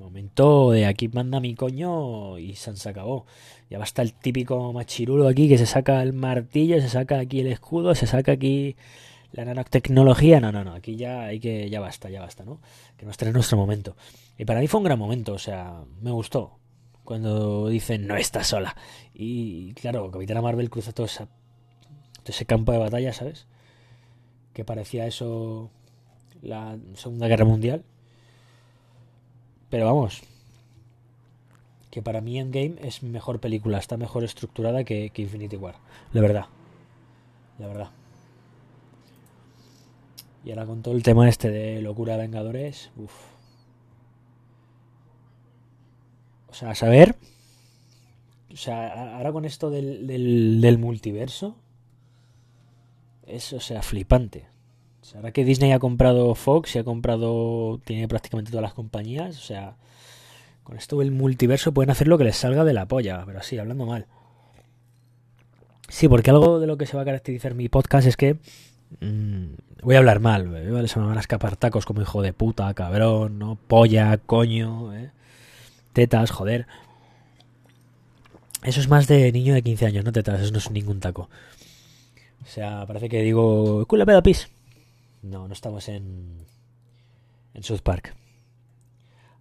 momento 0.00 0.72
de 0.72 0.86
aquí 0.86 1.08
manda 1.08 1.40
mi 1.40 1.54
coño 1.54 2.38
y 2.38 2.56
se 2.56 2.88
acabó. 2.88 3.26
Ya 3.68 3.78
basta 3.78 4.02
el 4.02 4.14
típico 4.14 4.72
machirulo 4.72 5.28
aquí 5.28 5.48
que 5.48 5.58
se 5.58 5.66
saca 5.66 6.02
el 6.02 6.12
martillo, 6.12 6.80
se 6.80 6.88
saca 6.88 7.18
aquí 7.18 7.40
el 7.40 7.46
escudo, 7.48 7.94
se 7.94 8.06
saca 8.06 8.32
aquí 8.32 8.76
la 9.32 9.44
nanotecnología, 9.44 10.40
no, 10.40 10.50
no, 10.52 10.64
no, 10.64 10.74
aquí 10.74 10.96
ya 10.96 11.22
hay 11.22 11.40
que, 11.40 11.70
ya 11.70 11.80
basta, 11.80 12.10
ya 12.10 12.20
basta, 12.20 12.44
¿no? 12.44 12.60
Que 12.96 13.06
nos 13.06 13.16
trae 13.16 13.32
nuestro 13.32 13.56
momento. 13.56 13.96
Y 14.36 14.44
para 14.44 14.60
mí 14.60 14.66
fue 14.66 14.78
un 14.78 14.84
gran 14.84 14.98
momento, 14.98 15.34
o 15.34 15.38
sea, 15.38 15.82
me 16.00 16.10
gustó 16.10 16.58
cuando 17.04 17.68
dicen 17.68 18.06
no 18.06 18.16
está 18.16 18.44
sola. 18.44 18.76
Y 19.14 19.72
claro, 19.74 20.10
Capitana 20.10 20.42
Marvel 20.42 20.70
cruza 20.70 20.92
todo, 20.92 21.06
esa, 21.06 21.26
todo 21.26 22.28
ese 22.28 22.46
campo 22.46 22.72
de 22.72 22.78
batalla, 22.78 23.12
¿sabes? 23.12 23.46
Que 24.52 24.64
parecía 24.64 25.06
eso 25.06 25.70
la 26.42 26.78
Segunda 26.94 27.28
Guerra 27.28 27.44
Mundial. 27.44 27.84
Pero 29.70 29.86
vamos, 29.86 30.22
que 31.90 32.02
para 32.02 32.20
mí 32.20 32.38
Endgame 32.38 32.76
es 32.82 33.02
mejor 33.02 33.40
película, 33.40 33.78
está 33.78 33.96
mejor 33.96 34.24
estructurada 34.24 34.84
que, 34.84 35.10
que 35.10 35.22
Infinity 35.22 35.56
War, 35.56 35.76
la 36.12 36.20
verdad. 36.20 36.46
La 37.58 37.66
verdad. 37.66 37.90
Y 40.44 40.50
ahora 40.50 40.66
con 40.66 40.82
todo 40.82 40.94
el 40.94 41.02
tema 41.02 41.28
este 41.28 41.50
de 41.50 41.82
locura 41.82 42.14
de 42.14 42.22
Vengadores, 42.22 42.90
uff. 42.96 43.12
O 46.48 46.54
sea, 46.54 46.70
a 46.70 46.74
saber. 46.74 47.16
O 48.52 48.56
sea, 48.56 49.16
ahora 49.16 49.32
con 49.32 49.44
esto 49.44 49.70
del, 49.70 50.06
del, 50.60 50.78
multiverso. 50.78 51.56
Es, 53.26 53.52
o 53.52 53.60
sea, 53.60 53.82
flipante. 53.82 54.46
O 55.02 55.04
sea, 55.04 55.20
ahora 55.20 55.32
que 55.32 55.44
Disney 55.44 55.72
ha 55.72 55.78
comprado 55.78 56.34
Fox 56.34 56.74
y 56.74 56.78
ha 56.78 56.84
comprado. 56.84 57.80
Tiene 57.84 58.08
prácticamente 58.08 58.50
todas 58.50 58.62
las 58.62 58.74
compañías. 58.74 59.38
O 59.38 59.42
sea, 59.42 59.76
con 60.64 60.76
esto 60.76 60.98
del 60.98 61.12
multiverso 61.12 61.72
pueden 61.72 61.90
hacer 61.90 62.08
lo 62.08 62.18
que 62.18 62.24
les 62.24 62.36
salga 62.36 62.64
de 62.64 62.72
la 62.72 62.88
polla. 62.88 63.22
Pero 63.26 63.38
así, 63.38 63.58
hablando 63.58 63.86
mal. 63.86 64.06
Sí, 65.88 66.08
porque 66.08 66.30
algo 66.30 66.60
de 66.60 66.66
lo 66.66 66.78
que 66.78 66.86
se 66.86 66.96
va 66.96 67.02
a 67.02 67.06
caracterizar 67.06 67.54
mi 67.54 67.68
podcast 67.68 68.06
es 68.06 68.16
que 68.16 68.38
voy 68.98 69.94
a 69.94 69.98
hablar 69.98 70.20
mal, 70.20 70.48
¿vale? 70.48 70.88
Se 70.88 70.98
me 70.98 71.06
van 71.06 71.16
a 71.16 71.20
escapar 71.20 71.56
tacos 71.56 71.86
como 71.86 72.02
hijo 72.02 72.22
de 72.22 72.32
puta, 72.32 72.72
cabrón, 72.74 73.38
¿no? 73.38 73.56
Polla, 73.56 74.18
coño, 74.18 74.94
¿eh? 74.94 75.10
Tetas, 75.92 76.30
joder. 76.30 76.66
Eso 78.62 78.80
es 78.80 78.88
más 78.88 79.06
de 79.06 79.32
niño 79.32 79.54
de 79.54 79.62
15 79.62 79.86
años, 79.86 80.04
no 80.04 80.12
tetas, 80.12 80.40
eso 80.40 80.52
no 80.52 80.58
es 80.58 80.70
ningún 80.70 81.00
taco. 81.00 81.30
O 82.42 82.46
sea, 82.46 82.84
parece 82.86 83.08
que 83.08 83.22
digo, 83.22 83.84
cula 83.86 84.04
pedo 84.04 84.22
pis. 84.22 84.48
No, 85.22 85.46
no 85.46 85.52
estamos 85.54 85.88
en. 85.88 86.46
en 87.54 87.62
South 87.62 87.80
Park. 87.82 88.14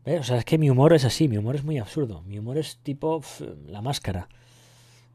O 0.05 0.23
sea, 0.23 0.37
es 0.37 0.45
que 0.45 0.57
mi 0.57 0.69
humor 0.69 0.93
es 0.93 1.05
así, 1.05 1.27
mi 1.27 1.37
humor 1.37 1.55
es 1.55 1.63
muy 1.63 1.77
absurdo. 1.77 2.23
Mi 2.23 2.39
humor 2.39 2.57
es 2.57 2.77
tipo 2.77 3.21
la 3.67 3.81
máscara 3.81 4.27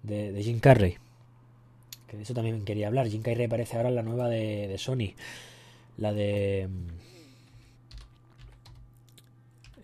de 0.03 0.41
Jim 0.43 0.61
Carrey 0.61 0.99
de 2.15 2.23
eso 2.23 2.35
también 2.35 2.65
quería 2.65 2.89
hablar. 2.89 3.09
Jim 3.09 3.23
Carrey 3.23 3.47
aparece 3.47 3.77
ahora 3.77 3.91
la 3.91 4.03
nueva 4.03 4.29
de, 4.29 4.75
Sony. 4.79 5.15
La 5.97 6.13
de... 6.13 6.69
Mm, 6.71 6.89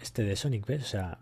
este 0.01 0.23
de 0.25 0.37
Sonic, 0.37 0.67
¿ves? 0.67 0.83
O 0.83 0.87
sea... 0.87 1.19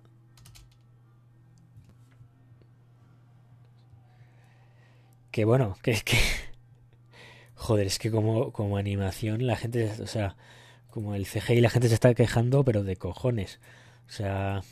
Que 5.31 5.45
bueno, 5.45 5.77
que 5.83 5.93
es 5.93 6.05
que... 6.05 6.17
Joder, 7.55 7.87
es 7.87 7.99
que 7.99 8.11
como, 8.11 8.53
como 8.53 8.77
animación 8.77 9.47
la 9.47 9.57
gente, 9.57 9.91
o 10.03 10.07
sea, 10.07 10.37
como 10.91 11.15
el 11.15 11.27
CGI 11.27 11.61
la 11.61 11.71
gente 11.71 11.89
se 11.89 11.95
está 11.95 12.15
quejando, 12.15 12.65
pero 12.65 12.83
de 12.85 12.97
cojones. 12.97 13.61
O 14.09 14.11
sea, 14.11 14.63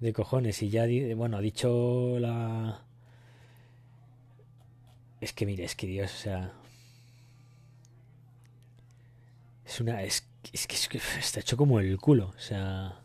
de 0.00 0.12
cojones. 0.12 0.62
Y 0.62 0.70
ya, 0.70 0.86
bueno, 1.14 1.36
ha 1.36 1.40
dicho 1.40 2.18
la... 2.18 2.84
Es 5.20 5.32
que 5.32 5.46
mire, 5.46 5.64
es 5.64 5.76
que 5.76 5.86
Dios, 5.86 6.12
o 6.12 6.16
sea... 6.16 6.52
Es 9.64 9.80
una... 9.80 10.02
Es, 10.02 10.26
es 10.52 10.66
que 10.66 10.98
está 11.18 11.40
hecho 11.40 11.56
como 11.56 11.80
el 11.80 11.98
culo, 11.98 12.32
o 12.36 12.40
sea... 12.40 13.00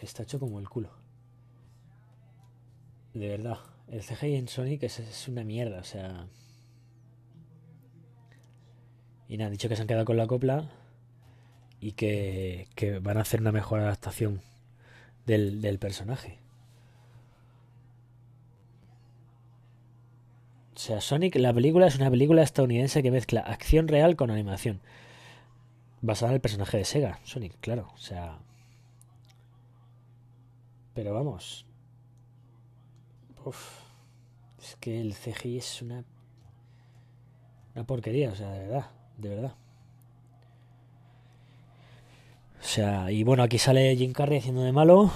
Está 0.00 0.24
hecho 0.24 0.40
como 0.40 0.58
el 0.58 0.68
culo. 0.68 0.90
De 3.14 3.28
verdad. 3.28 3.58
El 3.88 4.02
CGI 4.02 4.34
en 4.34 4.48
Sonic 4.48 4.82
es, 4.82 4.98
es 4.98 5.28
una 5.28 5.44
mierda, 5.44 5.78
o 5.78 5.84
sea... 5.84 6.26
Y 9.28 9.36
nada, 9.36 9.46
han 9.46 9.52
dicho 9.52 9.68
que 9.68 9.76
se 9.76 9.82
han 9.82 9.88
quedado 9.88 10.04
con 10.04 10.16
la 10.16 10.26
copla 10.26 10.68
y 11.80 11.92
que, 11.92 12.68
que 12.74 12.98
van 12.98 13.16
a 13.16 13.22
hacer 13.22 13.40
una 13.40 13.52
mejor 13.52 13.80
adaptación 13.80 14.42
del, 15.24 15.62
del 15.62 15.78
personaje. 15.78 16.41
Sea, 20.84 21.00
Sonic, 21.00 21.36
la 21.36 21.52
película 21.52 21.86
es 21.86 21.96
una 21.96 22.10
película 22.10 22.42
estadounidense 22.42 23.02
que 23.02 23.10
mezcla 23.10 23.40
acción 23.40 23.88
real 23.88 24.16
con 24.16 24.30
animación. 24.30 24.80
Basada 26.00 26.32
en 26.32 26.34
el 26.36 26.40
personaje 26.40 26.78
de 26.78 26.84
Sega, 26.84 27.20
Sonic, 27.24 27.56
claro. 27.60 27.90
O 27.94 27.98
sea. 27.98 28.38
Pero 30.94 31.14
vamos. 31.14 31.66
Uf. 33.44 33.82
Es 34.60 34.76
que 34.76 35.00
el 35.00 35.14
CGI 35.14 35.58
es 35.58 35.82
una. 35.82 36.04
Una 37.74 37.84
porquería, 37.84 38.30
o 38.30 38.34
sea, 38.34 38.50
de 38.50 38.58
verdad 38.60 38.90
de 39.22 39.28
verdad. 39.28 39.54
O 42.60 42.64
sea, 42.64 43.10
y 43.10 43.24
bueno, 43.24 43.42
aquí 43.42 43.58
sale 43.58 43.96
Jim 43.96 44.12
Carrey 44.12 44.38
haciendo 44.38 44.62
de 44.62 44.72
malo. 44.72 45.10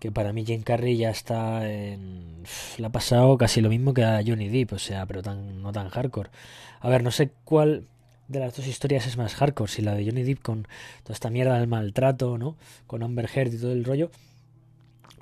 Que 0.00 0.10
para 0.10 0.32
mí 0.32 0.44
Jim 0.44 0.62
Carrey 0.62 0.96
ya 0.96 1.10
está 1.10 1.70
en... 1.70 2.42
Le 2.78 2.86
ha 2.86 2.90
pasado 2.90 3.38
casi 3.38 3.60
lo 3.60 3.68
mismo 3.68 3.94
que 3.94 4.02
a 4.02 4.20
Johnny 4.26 4.48
Depp, 4.48 4.72
o 4.72 4.78
sea, 4.78 5.06
pero 5.06 5.22
tan, 5.22 5.62
no 5.62 5.72
tan 5.72 5.88
hardcore. 5.88 6.30
A 6.80 6.88
ver, 6.88 7.04
no 7.04 7.12
sé 7.12 7.30
cuál 7.44 7.86
de 8.26 8.40
las 8.40 8.56
dos 8.56 8.66
historias 8.66 9.06
es 9.06 9.16
más 9.16 9.34
hardcore, 9.34 9.70
si 9.70 9.82
la 9.82 9.94
de 9.94 10.04
Johnny 10.04 10.22
Depp 10.22 10.40
con 10.40 10.62
toda 11.02 11.14
esta 11.14 11.30
mierda 11.30 11.58
del 11.58 11.68
maltrato, 11.68 12.38
¿no? 12.38 12.56
Con 12.86 13.02
Amber 13.02 13.28
Heard 13.32 13.54
y 13.54 13.58
todo 13.58 13.72
el 13.72 13.84
rollo, 13.84 14.10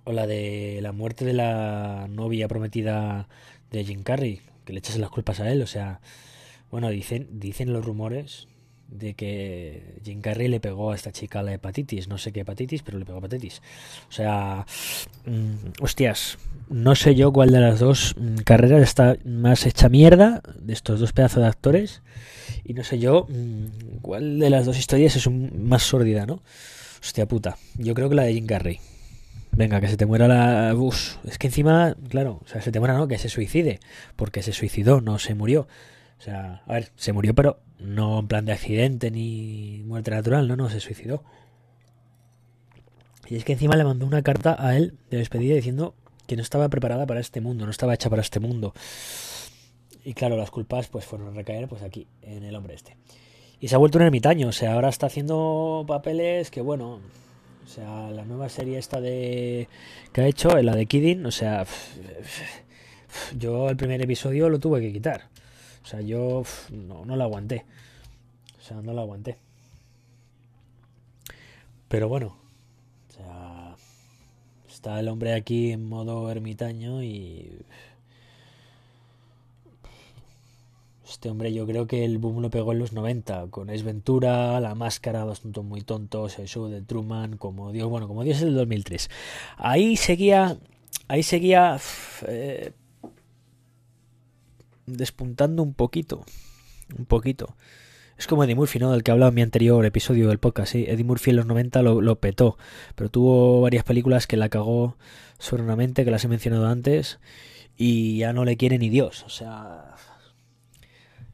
o 0.04 0.12
la 0.12 0.26
de 0.26 0.78
la 0.80 0.92
muerte 0.92 1.25
de 1.25 1.32
la 1.32 2.06
novia 2.08 2.49
prometida 2.49 3.28
de 3.70 3.85
Jim 3.85 4.02
Carrey, 4.02 4.40
que 4.64 4.73
le 4.73 4.78
echase 4.78 4.99
las 4.99 5.11
culpas 5.11 5.40
a 5.40 5.50
él, 5.50 5.61
o 5.62 5.66
sea, 5.66 6.00
bueno, 6.70 6.90
dicen, 6.90 7.28
dicen 7.40 7.73
los 7.73 7.85
rumores 7.85 8.47
de 8.88 9.14
que 9.14 10.00
Jim 10.02 10.21
Carrey 10.21 10.49
le 10.49 10.61
pegó 10.61 10.92
a 10.92 10.95
esta 10.95 11.12
chica 11.12 11.42
la 11.42 11.52
hepatitis, 11.52 12.09
no 12.09 12.18
sé 12.18 12.33
qué 12.33 12.40
hepatitis, 12.40 12.83
pero 12.83 12.99
le 12.99 13.04
pegó 13.04 13.18
hepatitis. 13.18 13.62
O 14.09 14.12
sea, 14.12 14.66
mm, 15.26 15.83
hostias, 15.83 16.38
no 16.68 16.95
sé 16.95 17.14
yo 17.14 17.33
cuál 17.33 17.50
de 17.50 17.61
las 17.61 17.78
dos 17.78 18.14
mm, 18.18 18.38
carreras 18.38 18.83
está 18.83 19.16
más 19.25 19.66
hecha 19.66 19.88
mierda 19.88 20.42
de 20.59 20.73
estos 20.73 21.00
dos 21.00 21.12
pedazos 21.12 21.42
de 21.42 21.49
actores 21.49 22.02
y 22.64 22.75
no 22.75 22.83
sé 22.83 22.99
yo 22.99 23.26
mm, 23.28 23.99
cuál 24.00 24.38
de 24.38 24.50
las 24.50 24.66
dos 24.66 24.78
historias 24.78 25.16
es 25.16 25.30
más 25.30 25.83
sórdida, 25.83 26.26
¿no? 26.26 26.42
Hostia 27.00 27.26
puta, 27.26 27.59
yo 27.76 27.95
creo 27.95 28.09
que 28.09 28.14
la 28.14 28.25
de 28.25 28.35
Jim 28.35 28.47
Carrey. 28.47 28.80
Venga, 29.52 29.80
que 29.80 29.88
se 29.88 29.97
te 29.97 30.07
muera 30.07 30.28
la... 30.28 30.73
bus. 30.75 31.18
es 31.25 31.38
que 31.38 31.49
encima, 31.49 31.97
claro, 32.09 32.40
o 32.45 32.49
sea, 32.49 32.61
se 32.61 32.71
te 32.71 32.78
muera, 32.78 32.95
¿no? 32.95 33.09
Que 33.09 33.18
se 33.18 33.28
suicide, 33.28 33.80
porque 34.14 34.42
se 34.42 34.52
suicidó, 34.52 35.00
no 35.00 35.18
se 35.18 35.35
murió. 35.35 35.66
O 36.18 36.22
sea, 36.22 36.62
a 36.66 36.72
ver, 36.75 36.90
se 36.96 37.12
murió, 37.12 37.34
pero 37.34 37.60
no 37.78 38.18
en 38.18 38.28
plan 38.28 38.44
de 38.44 38.52
accidente 38.52 39.10
ni 39.10 39.82
muerte 39.87 40.10
natural, 40.10 40.48
no, 40.48 40.56
no, 40.56 40.68
se 40.68 40.80
suicidó. 40.80 41.22
Y 43.28 43.37
es 43.37 43.44
que 43.44 43.52
encima 43.52 43.76
le 43.76 43.84
mandó 43.84 44.06
una 44.06 44.22
carta 44.22 44.56
a 44.58 44.76
él 44.76 44.94
de 45.10 45.18
despedida 45.18 45.54
diciendo 45.54 45.94
que 46.26 46.37
no 46.37 46.42
estaba 46.42 46.68
preparada 46.68 47.06
para 47.06 47.20
este 47.20 47.40
mundo, 47.40 47.64
no 47.64 47.70
estaba 47.70 47.94
hecha 47.94 48.10
para 48.10 48.22
este 48.22 48.40
mundo. 48.40 48.75
Y 50.04 50.14
claro, 50.14 50.37
las 50.37 50.50
culpas 50.50 50.88
pues 50.88 51.04
fueron 51.04 51.28
a 51.28 51.30
recaer 51.32 51.68
pues 51.68 51.82
aquí, 51.82 52.06
en 52.22 52.42
el 52.42 52.56
hombre 52.56 52.75
este. 52.75 52.96
Y 53.60 53.68
se 53.68 53.75
ha 53.75 53.78
vuelto 53.78 53.98
un 53.98 54.04
ermitaño, 54.04 54.48
o 54.48 54.52
sea, 54.52 54.75
ahora 54.75 54.88
está 54.88 55.06
haciendo 55.06 55.84
papeles 55.87 56.50
que 56.50 56.60
bueno, 56.60 57.00
o 57.64 57.68
sea, 57.68 58.10
la 58.10 58.25
nueva 58.25 58.48
serie 58.48 58.78
esta 58.78 59.00
de 59.00 59.68
que 60.12 60.20
ha 60.22 60.26
hecho, 60.26 60.50
la 60.62 60.75
de 60.75 60.87
Kidding, 60.87 61.26
o 61.26 61.30
sea, 61.30 61.66
yo 63.38 63.68
el 63.68 63.76
primer 63.76 64.00
episodio 64.00 64.48
lo 64.48 64.58
tuve 64.58 64.80
que 64.80 64.92
quitar. 64.92 65.28
O 65.88 65.90
sea, 65.90 66.02
yo 66.02 66.42
no, 66.71 67.07
no 67.07 67.16
la 67.16 67.25
aguanté. 67.25 67.64
O 68.59 68.62
sea, 68.62 68.83
no 68.83 68.92
la 68.92 69.00
aguanté. 69.00 69.38
Pero 71.88 72.11
bueno, 72.11 72.37
o 73.09 73.12
sea, 73.14 73.75
está 74.68 75.00
el 75.00 75.09
hombre 75.09 75.33
aquí 75.33 75.73
en 75.73 75.88
modo 75.88 76.30
ermitaño 76.30 77.02
y... 77.02 77.59
Este 81.09 81.30
hombre 81.30 81.54
yo 81.54 81.66
creo 81.66 81.87
que 81.87 82.04
el 82.04 82.18
boom 82.18 82.42
lo 82.42 82.50
pegó 82.50 82.73
en 82.73 82.80
los 82.80 82.92
90, 82.92 83.47
con 83.47 83.71
Es 83.71 83.83
Ventura, 83.83 84.61
La 84.61 84.75
Máscara, 84.75 85.21
Dos 85.21 85.40
Tontos 85.40 85.64
Muy 85.64 85.80
Tontos, 85.80 86.38
El 86.38 86.49
Show 86.49 86.68
de 86.68 86.83
Truman, 86.83 87.38
como 87.38 87.73
Dios, 87.73 87.88
bueno, 87.88 88.09
como 88.09 88.25
Dios 88.25 88.37
es 88.37 88.42
el 88.42 88.54
2003. 88.54 89.09
Ahí 89.57 89.97
seguía, 89.97 90.59
ahí 91.09 91.23
seguía 91.23 91.78
eh, 92.26 92.73
despuntando 94.97 95.62
un 95.62 95.75
poquito. 95.75 96.25
Un 96.97 97.04
poquito. 97.04 97.57
Es 98.18 98.26
como 98.26 98.42
Eddie 98.42 98.57
Murphy, 98.57 98.80
¿no? 98.80 98.90
Del 98.90 99.04
que 99.04 99.12
hablaba 99.12 99.28
en 99.28 99.37
mi 99.37 99.42
anterior 99.42 99.85
episodio 99.87 100.28
del 100.28 100.38
podcast. 100.38 100.73
Sí, 100.73 100.85
Eddie 100.88 101.04
Murphy 101.04 101.30
en 101.30 101.37
los 101.37 101.47
90 101.47 101.83
lo, 101.83 102.21
petó. 102.21 102.59
Pero 102.97 103.11
tuvo 103.11 103.61
varias 103.61 103.85
películas 103.85 104.26
que 104.26 104.37
la 104.37 104.49
cagó 104.49 104.97
sobremente, 105.38 106.04
que 106.04 106.11
las 106.11 106.25
he 106.25 106.28
mencionado 106.28 106.66
antes. 106.66 107.21
Y 107.76 108.18
ya 108.18 108.33
no 108.33 108.45
le 108.45 108.57
quiere 108.57 108.78
ni 108.78 108.88
Dios. 108.88 109.23
O 109.23 109.28
sea. 109.28 109.95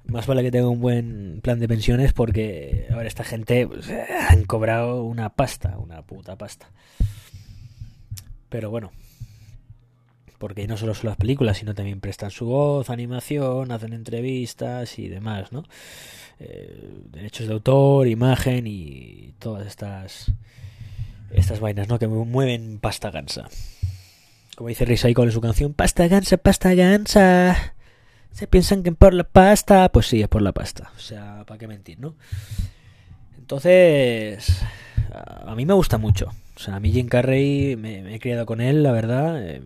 Más 0.07 0.27
vale 0.27 0.43
que 0.43 0.51
tenga 0.51 0.69
un 0.69 0.81
buen 0.81 1.41
plan 1.43 1.59
de 1.59 1.67
pensiones 1.67 2.13
porque, 2.13 2.87
a 2.91 2.97
ver, 2.97 3.07
esta 3.07 3.25
gente 3.25 3.67
pues, 3.67 3.91
han 4.29 4.45
cobrado 4.45 5.03
una 5.03 5.31
pasta, 5.31 5.79
una 5.79 6.03
puta 6.03 6.37
pasta. 6.37 6.71
Pero 8.51 8.69
bueno, 8.69 8.93
porque 10.39 10.67
no 10.67 10.77
solo 10.77 10.95
son 10.95 11.09
las 11.09 11.17
películas, 11.17 11.59
sino 11.59 11.75
también 11.75 12.01
prestan 12.01 12.31
su 12.31 12.47
voz, 12.47 12.91
animación, 12.91 13.71
hacen 13.73 13.93
entrevistas 13.93 14.99
y 14.99 15.09
demás, 15.09 15.53
¿no? 15.53 15.65
Eh, 16.41 17.03
derechos 17.13 17.47
de 17.47 17.55
autor, 17.55 18.09
imagen 18.09 18.67
y 18.67 19.35
todas 19.39 19.67
estas 19.67 20.33
estas 21.33 21.61
vainas, 21.61 21.89
¿no? 21.89 21.99
Que 21.99 22.07
mueven 22.07 22.79
pasta 22.79 23.11
gansa. 23.11 23.49
Como 24.57 24.69
dice 24.69 24.85
Recycle 24.85 25.25
en 25.25 25.33
su 25.33 25.41
canción, 25.41 25.75
pasta 25.75 26.07
gansa, 26.07 26.37
pasta 26.37 26.75
gansa. 26.75 27.75
Se 28.31 28.47
piensan 28.47 28.83
que 28.83 28.93
por 28.93 29.15
la 29.15 29.25
pasta, 29.25 29.91
pues 29.91 30.07
sí, 30.07 30.23
es 30.23 30.29
por 30.29 30.43
la 30.43 30.53
pasta. 30.53 30.93
O 30.97 31.01
sea, 31.01 31.45
¿para 31.47 31.59
qué 31.59 31.67
mentir, 31.67 31.99
no? 31.99 32.15
Entonces, 33.37 34.63
a 35.13 35.55
mí 35.55 35.67
me 35.67 35.75
gusta 35.75 35.99
mucho. 35.99 36.33
O 36.57 36.59
sea, 36.59 36.77
a 36.77 36.81
mí 36.81 36.93
Jim 36.93 37.09
Carrey 37.09 37.77
me, 37.77 38.15
he 38.15 38.19
criado 38.21 38.47
con 38.47 38.61
él, 38.61 38.83
la 38.83 38.93
verdad. 38.93 39.43
Eh, 39.45 39.63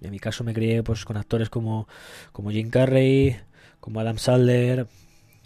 en 0.00 0.10
mi 0.10 0.18
caso 0.18 0.44
me 0.44 0.54
crié 0.54 0.82
pues 0.82 1.04
con 1.04 1.16
actores 1.16 1.50
como, 1.50 1.88
como 2.32 2.50
Jim 2.50 2.70
Carrey, 2.70 3.36
como 3.80 4.00
Adam 4.00 4.18
Sandler, 4.18 4.86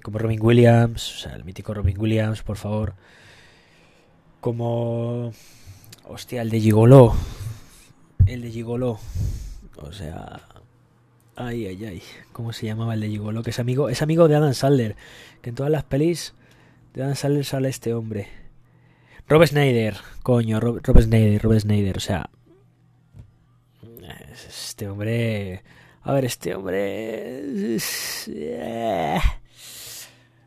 como 0.03 0.19
Robin 0.19 0.41
Williams, 0.43 1.15
o 1.15 1.19
sea, 1.19 1.35
el 1.35 1.45
mítico 1.45 1.73
Robin 1.75 1.99
Williams, 1.99 2.43
por 2.43 2.57
favor. 2.57 2.95
Como... 4.41 5.33
Hostia, 6.07 6.43
el 6.43 6.51
de 6.51 6.61
Gigolo. 6.61 7.15
El 8.27 8.43
de 8.43 8.51
Gigolo. 8.51 8.99
O 9.77 9.93
sea... 9.93 10.43
Ay, 11.37 11.67
ay, 11.67 11.85
ay. 11.85 12.03
¿Cómo 12.33 12.53
se 12.53 12.67
llamaba 12.67 12.95
el 12.95 13.01
de 13.01 13.09
Gigolo? 13.09 13.43
Que 13.43 13.51
es 13.51 13.59
amigo, 13.59 13.89
es 13.89 14.03
amigo 14.03 14.29
de 14.29 14.37
Adam 14.37 14.55
Sandler. 14.55 14.95
Que 15.41 15.51
en 15.51 15.57
todas 15.57 15.73
las 15.73 15.85
pelis 15.85 16.35
de 16.93 17.03
Adam 17.03 17.17
Sandler 17.17 17.45
sale 17.45 17.69
este 17.71 17.95
hombre. 17.95 18.29
Rob 19.27 19.47
Snyder. 19.47 19.97
Coño, 20.23 20.61
Rob, 20.61 20.81
Rob 20.83 21.01
Snyder, 21.01 21.43
Rob 21.43 21.59
Snyder. 21.59 21.97
O 21.97 22.01
sea, 22.01 22.29
este 24.49 24.89
hombre. 24.89 25.63
A 26.03 26.13
ver, 26.13 26.25
este 26.25 26.55
hombre. 26.55 27.43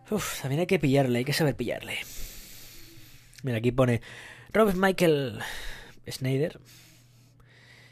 Uf, 0.10 0.41
también 0.41 0.62
hay 0.62 0.67
que 0.67 0.79
pillarle, 0.79 1.20
hay 1.20 1.25
que 1.25 1.34
saber 1.34 1.56
pillarle. 1.56 1.98
Mira, 3.44 3.58
aquí 3.58 3.72
pone. 3.72 4.01
Robert 4.53 4.77
Michael 4.77 5.39
Snyder 6.10 6.60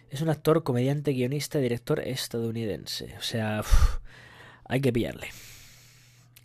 es 0.09 0.21
un 0.21 0.29
actor, 0.29 0.63
comediante, 0.63 1.11
guionista, 1.11 1.59
director 1.59 1.99
estadounidense. 1.99 3.15
O 3.17 3.21
sea, 3.21 3.63
hay 4.65 4.81
que 4.81 4.93
pillarle. 4.93 5.29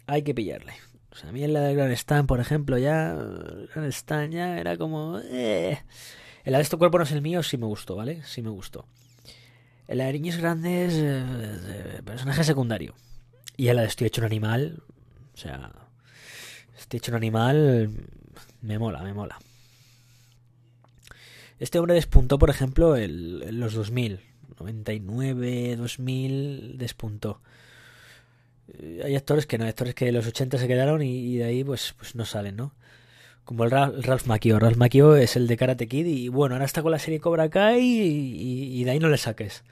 Hay 0.07 0.23
que 0.23 0.35
pillarle. 0.35 0.73
O 1.13 1.17
sea, 1.17 1.29
a 1.31 1.33
mí 1.33 1.45
en 1.45 1.53
la 1.53 1.61
de 1.61 1.75
Grand 1.75 1.93
Stan, 1.93 2.27
por 2.27 2.41
ejemplo, 2.41 2.79
ya. 2.79 3.15
Grand 3.75 3.89
Stan 3.89 4.31
ya 4.31 4.59
era 4.59 4.77
como. 4.77 5.21
Eh. 5.25 5.79
El 6.45 6.55
de 6.55 6.61
este 6.61 6.77
cuerpo 6.77 6.99
no 6.99 7.05
es 7.05 7.13
el 7.13 7.23
mío, 7.23 7.43
sí 7.43 7.59
me 7.59 7.67
gustó, 7.67 7.97
¿vale? 7.97 8.23
Sí 8.25 8.43
me 8.43 8.51
gustó. 8.51 8.87
El 9.91 9.99
de 9.99 10.13
Niños 10.13 10.37
Grandes, 10.37 10.95
eh, 10.95 12.01
personaje 12.05 12.45
secundario. 12.45 12.95
Y 13.57 13.71
a 13.71 13.75
la 13.75 13.81
de 13.81 13.89
Estoy 13.89 14.07
hecho 14.07 14.21
un 14.21 14.27
animal, 14.27 14.85
o 15.35 15.37
sea, 15.37 15.73
Estoy 16.79 16.99
hecho 16.99 17.11
un 17.11 17.17
animal, 17.17 17.91
me 18.63 18.79
mola, 18.79 19.03
me 19.03 19.13
mola. 19.13 19.41
Este 21.59 21.81
hombre 21.81 21.95
despuntó, 21.95 22.39
por 22.39 22.51
ejemplo, 22.51 22.97
en 22.97 23.59
los 23.59 23.75
2000, 23.75 24.21
99, 24.61 25.75
2000, 25.75 26.79
despuntó. 26.79 27.43
Eh, 28.69 29.03
hay 29.05 29.17
actores 29.17 29.47
que 29.47 29.59
no, 29.59 29.65
hay 29.65 29.71
actores 29.71 29.97
que 29.97 30.05
de 30.05 30.13
los 30.13 30.25
80 30.25 30.57
se 30.57 30.69
quedaron 30.69 31.03
y, 31.03 31.39
de 31.39 31.45
ahí 31.45 31.65
pues, 31.65 31.97
pues 31.99 32.15
no 32.15 32.25
salen, 32.25 32.55
¿no? 32.55 32.75
Como 33.51 33.65
el 33.65 33.73
Ralph 33.73 34.27
Macchio. 34.27 34.61
Ralph 34.61 34.77
Macchio 34.77 35.17
es 35.17 35.35
el 35.35 35.49
de 35.49 35.57
Karate 35.57 35.89
Kid 35.89 36.07
y 36.07 36.29
bueno, 36.29 36.55
ahora 36.55 36.65
está 36.65 36.83
con 36.83 36.93
la 36.93 37.01
serie 37.01 37.19
Cobra 37.19 37.49
Kai 37.51 37.81
y, 37.83 38.85
de 38.85 38.93
ahí 38.93 39.01
no 39.01 39.09
le 39.09 39.19
saques. 39.19 39.65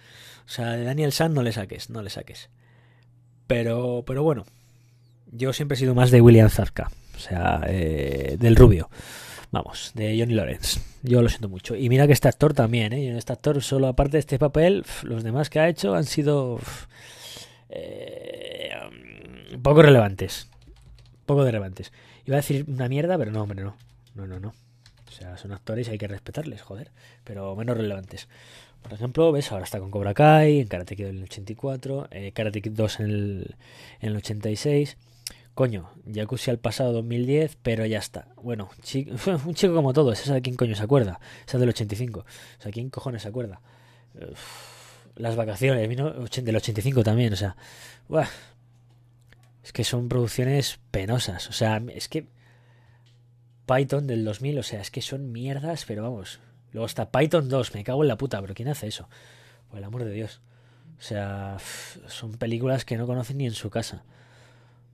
O 0.47 0.49
sea, 0.49 0.73
de 0.73 0.83
Daniel 0.83 1.13
San 1.13 1.33
no 1.33 1.45
le 1.45 1.53
saques, 1.53 1.89
no 1.89 2.03
le 2.03 2.11
saques. 2.11 2.51
Pero, 3.47 4.03
pero 4.05 4.25
bueno, 4.25 4.47
yo 5.31 5.53
siempre 5.53 5.77
he 5.77 5.79
sido 5.79 5.95
más 5.95 6.11
de 6.11 6.21
William 6.21 6.51
Zarka, 6.51 6.91
o 7.15 7.21
sea, 7.21 7.61
eh, 7.69 8.37
del 8.41 8.57
rubio. 8.57 8.91
Vamos, 9.53 9.93
de 9.95 10.19
Johnny 10.19 10.35
Lawrence. 10.35 10.81
Yo 11.05 11.23
lo 11.23 11.29
siento 11.29 11.49
mucho. 11.49 11.77
Y 11.77 11.89
mira 11.89 12.09
que 12.09 12.15
este 12.15 12.27
actor 12.27 12.55
también, 12.55 12.93
¿eh? 12.93 13.17
Este 13.17 13.33
actor, 13.33 13.63
solo 13.63 13.87
aparte 13.87 14.17
de 14.17 14.19
este 14.19 14.41
papel, 14.41 14.85
los 15.05 15.23
demás 15.23 15.51
que 15.51 15.61
ha 15.61 15.69
hecho 15.69 15.95
han 15.95 16.03
sido 16.03 16.59
eh, 17.69 18.73
poco 19.63 19.83
relevantes. 19.83 20.49
Poco 21.27 21.45
relevantes. 21.45 21.93
Iba 22.29 22.37
a 22.37 22.41
decir 22.41 22.67
una 22.69 22.91
mierda, 22.91 23.17
pero 23.17 23.31
no, 23.31 23.41
hombre, 23.41 23.63
no. 23.63 23.75
No, 24.15 24.27
no, 24.27 24.39
no. 24.39 24.49
O 24.49 25.11
sea, 25.11 25.39
son 25.39 25.51
actores 25.53 25.89
y 25.89 25.93
hay 25.93 25.97
que 25.97 26.09
respetarles, 26.09 26.61
joder. 26.61 26.91
Pero 27.25 27.57
menos 27.57 27.75
relevantes. 27.75 28.29
Por 28.83 28.93
ejemplo, 28.93 29.33
ves, 29.33 29.51
ahora 29.51 29.65
está 29.65 29.81
con 29.81 29.91
Cobra 29.91 30.13
Kai, 30.13 30.61
en 30.61 30.69
Karate 30.69 30.95
Kid 30.95 31.07
en 31.07 31.17
el 31.17 31.25
84, 31.25 32.09
eh, 32.11 32.33
Karate 32.33 32.61
Kid 32.61 32.73
2 32.73 33.01
en 33.01 33.07
el, 33.07 33.57
en 34.01 34.11
el 34.11 34.17
86. 34.17 34.99
Coño, 35.55 35.89
Jacuzzi 36.13 36.51
al 36.51 36.59
pasado 36.59 36.93
2010, 36.93 37.57
pero 37.63 37.87
ya 37.87 37.99
está. 37.99 38.29
Bueno, 38.37 38.69
un 39.47 39.55
chico 39.55 39.75
como 39.75 39.95
todos, 39.95 40.21
esa 40.21 40.35
de 40.35 40.43
quién 40.43 40.57
coño 40.57 40.77
se 40.77 40.83
acuerda. 40.83 41.21
Esa 41.47 41.57
del 41.57 41.71
85. 41.71 42.21
O 42.21 42.63
sea, 42.63 42.71
¿quién 42.71 42.91
cojones 42.91 43.23
se 43.23 43.29
acuerda? 43.29 43.63
las 45.17 45.35
vacaciones, 45.35 45.89
del 45.89 46.57
85 46.57 47.03
también, 47.03 47.33
o 47.33 47.37
sea. 47.37 47.57
Es 49.69 49.73
que 49.75 49.85
son 49.85 50.09
producciones 50.09 50.81
penosas. 50.91 51.51
O 51.51 51.53
sea, 51.53 51.83
es 51.95 52.09
que. 52.09 52.27
Python 53.67 54.07
del 54.07 54.25
2000, 54.25 54.61
o 54.61 54.63
sea, 54.63 54.81
es 54.81 54.91
que 54.91 55.03
son 55.03 55.31
mierdas, 55.31 55.85
pero 55.87 56.05
vamos. 56.05 56.41
Luego 56.73 56.87
está 56.87 57.11
Python 57.11 57.51
2, 57.51 57.75
me 57.75 57.85
cago 57.85 58.03
en 58.03 58.09
la 58.09 58.17
puta, 58.17 58.41
pero 58.41 58.55
¿quién 58.55 58.69
hace 58.69 58.87
eso? 58.87 59.11
Por 59.69 59.77
el 59.77 59.85
amor 59.85 60.05
de 60.05 60.13
Dios. 60.13 60.41
O 60.99 61.03
sea, 61.03 61.59
son 62.07 62.33
películas 62.39 62.87
que 62.87 62.97
no 62.97 63.07
conocen 63.07 63.37
ni 63.37 63.45
en 63.45 63.53
su 63.53 63.69
casa. 63.69 64.05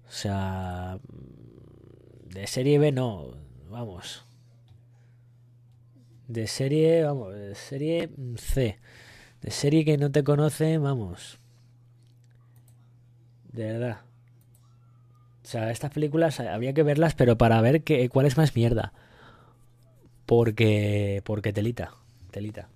O 0.08 0.10
sea, 0.10 0.98
de 2.30 2.44
serie 2.48 2.80
B 2.80 2.90
no, 2.90 3.36
vamos. 3.70 4.24
De 6.26 6.48
serie, 6.48 7.04
vamos, 7.04 7.32
de 7.32 7.54
serie 7.54 8.10
C. 8.38 8.80
De 9.40 9.52
serie 9.52 9.84
que 9.84 9.98
no 9.98 10.10
te 10.10 10.24
conoce, 10.24 10.78
vamos. 10.78 11.38
De 13.52 13.66
verdad. 13.66 14.00
O 15.44 15.46
sea, 15.46 15.70
estas 15.70 15.90
películas 15.90 16.40
habría 16.40 16.72
que 16.72 16.82
verlas, 16.82 17.14
pero 17.14 17.36
para 17.36 17.60
ver 17.60 17.82
que, 17.82 18.08
cuál 18.08 18.24
es 18.24 18.38
más 18.38 18.56
mierda. 18.56 18.92
Porque, 20.24 21.20
porque 21.24 21.52
telita, 21.52 21.92
telita. 22.30 22.68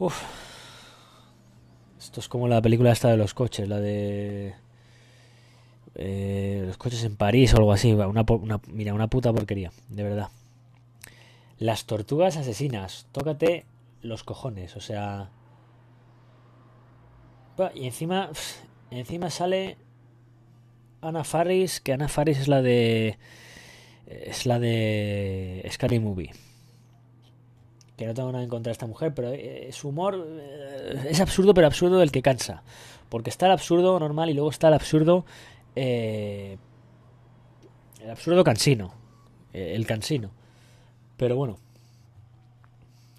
Uf. 0.00 0.20
Esto 2.00 2.20
es 2.20 2.28
como 2.28 2.48
la 2.48 2.60
película 2.60 2.90
esta 2.90 3.08
de 3.08 3.16
los 3.16 3.32
coches, 3.32 3.68
la 3.68 3.78
de... 3.78 4.54
Eh, 5.94 6.64
los 6.66 6.76
coches 6.76 7.04
en 7.04 7.16
París 7.16 7.54
o 7.54 7.58
algo 7.58 7.72
así. 7.72 7.92
Una, 7.92 8.24
mira, 8.68 8.94
una 8.94 9.08
puta 9.08 9.32
porquería, 9.32 9.72
de 9.88 10.02
verdad. 10.02 10.28
Las 11.58 11.86
tortugas 11.86 12.36
asesinas. 12.36 13.06
Tócate 13.12 13.66
los 14.02 14.22
cojones, 14.24 14.76
o 14.76 14.80
sea. 14.80 15.30
Y 17.74 17.86
encima. 17.86 18.30
Encima 18.90 19.28
sale. 19.30 19.76
Ana 21.00 21.24
Faris, 21.24 21.80
que 21.80 21.92
Ana 21.92 22.08
Faris 22.08 22.38
es 22.38 22.48
la 22.48 22.62
de. 22.62 23.18
Es 24.06 24.46
la 24.46 24.58
de. 24.58 25.68
Scary 25.70 26.00
Movie. 26.00 26.30
Que 27.96 28.06
no 28.06 28.14
tengo 28.14 28.30
nada 28.30 28.44
en 28.44 28.50
contra 28.50 28.70
de 28.70 28.72
esta 28.72 28.86
mujer, 28.86 29.12
pero 29.12 29.32
eh, 29.32 29.70
su 29.72 29.88
humor 29.88 30.24
eh, 30.28 31.08
es 31.10 31.20
absurdo, 31.20 31.52
pero 31.52 31.66
absurdo 31.66 31.98
del 31.98 32.12
que 32.12 32.22
cansa. 32.22 32.62
Porque 33.08 33.30
está 33.30 33.46
el 33.46 33.52
absurdo 33.52 33.98
normal 33.98 34.30
y 34.30 34.34
luego 34.34 34.50
está 34.50 34.68
el 34.68 34.74
absurdo 34.74 35.24
eh, 35.80 36.58
el 38.02 38.10
absurdo 38.10 38.42
cansino. 38.42 38.92
Eh, 39.52 39.74
el 39.74 39.86
cansino. 39.86 40.30
Pero 41.16 41.36
bueno. 41.36 41.58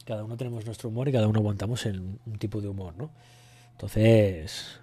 Cada 0.06 0.24
uno 0.24 0.36
tenemos 0.36 0.66
nuestro 0.66 0.90
humor 0.90 1.08
y 1.08 1.12
cada 1.12 1.28
uno 1.28 1.40
aguantamos 1.40 1.86
en 1.86 2.20
un 2.26 2.40
tipo 2.40 2.60
de 2.62 2.68
humor, 2.68 2.96
¿no? 2.98 3.12
Entonces. 3.72 4.80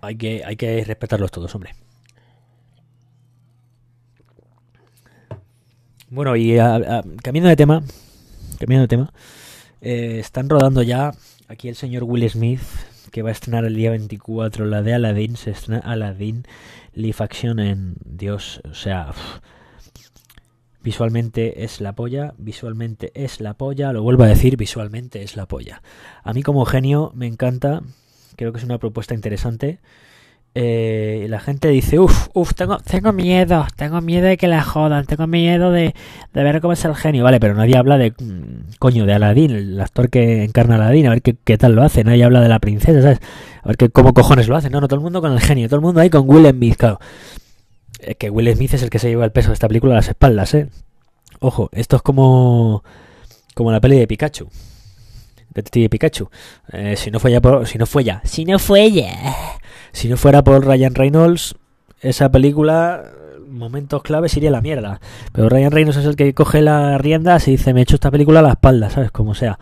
Hay 0.00 0.16
que, 0.16 0.44
hay 0.44 0.56
que 0.56 0.84
respetarlos 0.84 1.32
todos, 1.32 1.52
hombre. 1.54 1.74
Bueno, 6.10 6.36
y 6.36 6.56
cambiando 7.22 7.48
de 7.48 7.56
tema. 7.56 7.82
Cambiando 8.58 8.82
de 8.82 8.88
tema. 8.88 9.12
Eh, 9.80 10.18
están 10.18 10.48
rodando 10.48 10.82
ya 10.82 11.12
aquí 11.48 11.68
el 11.68 11.76
señor 11.76 12.04
Will 12.04 12.28
Smith 12.28 12.60
que 13.10 13.22
va 13.22 13.30
a 13.30 13.32
estrenar 13.32 13.64
el 13.64 13.74
día 13.74 13.90
24 13.90 14.66
la 14.66 14.82
de 14.82 14.94
Aladdin, 14.94 15.36
se 15.36 15.50
estrena 15.50 15.80
Aladdin 15.80 16.44
Live 16.94 17.16
Action 17.20 17.58
en 17.58 17.96
Dios, 18.04 18.60
o 18.70 18.74
sea, 18.74 19.12
visualmente 20.82 21.64
es 21.64 21.80
la 21.80 21.94
polla, 21.94 22.34
visualmente 22.38 23.12
es 23.14 23.40
la 23.40 23.54
polla, 23.54 23.92
lo 23.92 24.02
vuelvo 24.02 24.24
a 24.24 24.28
decir, 24.28 24.56
visualmente 24.56 25.22
es 25.22 25.36
la 25.36 25.46
polla. 25.46 25.82
A 26.22 26.32
mí 26.32 26.42
como 26.42 26.64
genio 26.64 27.12
me 27.14 27.26
encanta, 27.26 27.82
creo 28.36 28.52
que 28.52 28.58
es 28.58 28.64
una 28.64 28.78
propuesta 28.78 29.14
interesante 29.14 29.78
eh, 30.60 31.26
la 31.28 31.38
gente 31.38 31.68
dice, 31.68 32.00
uff, 32.00 32.30
uff, 32.34 32.52
tengo, 32.52 32.78
tengo 32.78 33.12
miedo, 33.12 33.64
tengo 33.76 34.00
miedo 34.00 34.26
de 34.26 34.36
que 34.36 34.48
la 34.48 34.64
jodan, 34.64 35.06
tengo 35.06 35.28
miedo 35.28 35.70
de, 35.70 35.94
de 36.34 36.42
ver 36.42 36.60
cómo 36.60 36.72
es 36.72 36.84
el 36.84 36.96
genio, 36.96 37.22
vale, 37.22 37.38
pero 37.38 37.54
nadie 37.54 37.76
habla 37.76 37.96
de, 37.96 38.10
mm, 38.10 38.74
coño, 38.80 39.06
de 39.06 39.14
Aladdin, 39.14 39.52
el 39.52 39.80
actor 39.80 40.10
que 40.10 40.42
encarna 40.42 40.74
a 40.74 40.78
Aladdin, 40.78 41.06
a 41.06 41.10
ver 41.10 41.22
qué, 41.22 41.36
qué, 41.44 41.58
tal 41.58 41.76
lo 41.76 41.84
hace, 41.84 42.02
nadie 42.02 42.24
habla 42.24 42.40
de 42.40 42.48
la 42.48 42.58
princesa, 42.58 43.00
¿sabes? 43.00 43.20
A 43.62 43.68
ver 43.68 43.76
qué, 43.76 43.88
cómo 43.88 44.12
cojones 44.12 44.48
lo 44.48 44.56
hace, 44.56 44.68
no, 44.68 44.80
no, 44.80 44.88
todo 44.88 44.96
el 44.96 45.04
mundo 45.04 45.20
con 45.20 45.30
el 45.30 45.38
genio, 45.38 45.68
todo 45.68 45.76
el 45.76 45.82
mundo 45.82 46.00
ahí 46.00 46.10
con 46.10 46.28
Will 46.28 46.50
Smith, 46.50 46.74
claro. 46.74 46.98
Eh, 48.00 48.16
que 48.16 48.28
Will 48.28 48.52
Smith 48.52 48.74
es 48.74 48.82
el 48.82 48.90
que 48.90 48.98
se 48.98 49.10
lleva 49.10 49.24
el 49.24 49.30
peso 49.30 49.50
de 49.50 49.54
esta 49.54 49.68
película 49.68 49.92
a 49.92 49.96
las 49.98 50.08
espaldas, 50.08 50.54
¿eh? 50.54 50.68
Ojo, 51.38 51.68
esto 51.70 51.94
es 51.94 52.02
como, 52.02 52.82
como 53.54 53.70
la 53.70 53.80
peli 53.80 53.96
de 53.96 54.08
Pikachu. 54.08 54.48
Detective 55.50 55.88
Pikachu. 55.88 56.28
Eh, 56.72 56.96
si 56.96 57.12
no 57.12 57.20
fue 57.20 57.30
ya 57.30 57.40
por, 57.40 57.64
si 57.68 57.78
no 57.78 57.86
fue 57.86 58.02
ya, 58.02 58.22
si 58.24 58.44
no 58.44 58.58
fue 58.58 58.90
ya 58.90 59.57
si 59.92 60.08
no 60.08 60.16
fuera 60.16 60.42
por 60.44 60.64
Ryan 60.66 60.94
Reynolds, 60.94 61.54
esa 62.00 62.30
película, 62.30 63.04
momentos 63.48 64.02
claves 64.02 64.36
iría 64.36 64.50
a 64.50 64.52
la 64.52 64.60
mierda. 64.60 65.00
Pero 65.32 65.48
Ryan 65.48 65.72
Reynolds 65.72 65.98
es 65.98 66.06
el 66.06 66.16
que 66.16 66.34
coge 66.34 66.62
la 66.62 66.98
rienda 66.98 67.38
y 67.44 67.52
dice, 67.52 67.74
me 67.74 67.80
he 67.80 67.82
hecho 67.82 67.96
esta 67.96 68.10
película 68.10 68.40
a 68.40 68.42
la 68.42 68.50
espalda, 68.52 68.90
¿sabes? 68.90 69.10
Como 69.10 69.34
sea. 69.34 69.58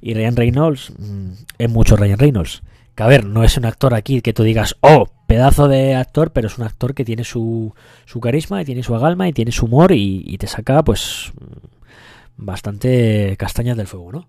Y 0.00 0.14
Ryan 0.14 0.36
Reynolds 0.36 0.92
mm, 0.98 1.30
es 1.58 1.70
mucho 1.70 1.96
Ryan 1.96 2.18
Reynolds. 2.18 2.62
Que 2.94 3.02
a 3.02 3.06
ver, 3.06 3.26
no 3.26 3.44
es 3.44 3.56
un 3.58 3.66
actor 3.66 3.92
aquí 3.92 4.22
que 4.22 4.32
tú 4.32 4.42
digas, 4.42 4.76
oh, 4.80 5.06
pedazo 5.26 5.68
de 5.68 5.94
actor, 5.94 6.32
pero 6.32 6.46
es 6.46 6.56
un 6.56 6.64
actor 6.64 6.94
que 6.94 7.04
tiene 7.04 7.24
su, 7.24 7.74
su 8.06 8.20
carisma 8.20 8.62
y 8.62 8.64
tiene 8.64 8.82
su 8.82 8.94
agalma 8.94 9.28
y 9.28 9.32
tiene 9.32 9.52
su 9.52 9.66
humor 9.66 9.92
y, 9.92 10.24
y 10.26 10.38
te 10.38 10.46
saca, 10.46 10.82
pues, 10.82 11.32
bastante 12.36 13.36
castañas 13.38 13.76
del 13.76 13.86
fuego, 13.86 14.12
¿no? 14.12 14.28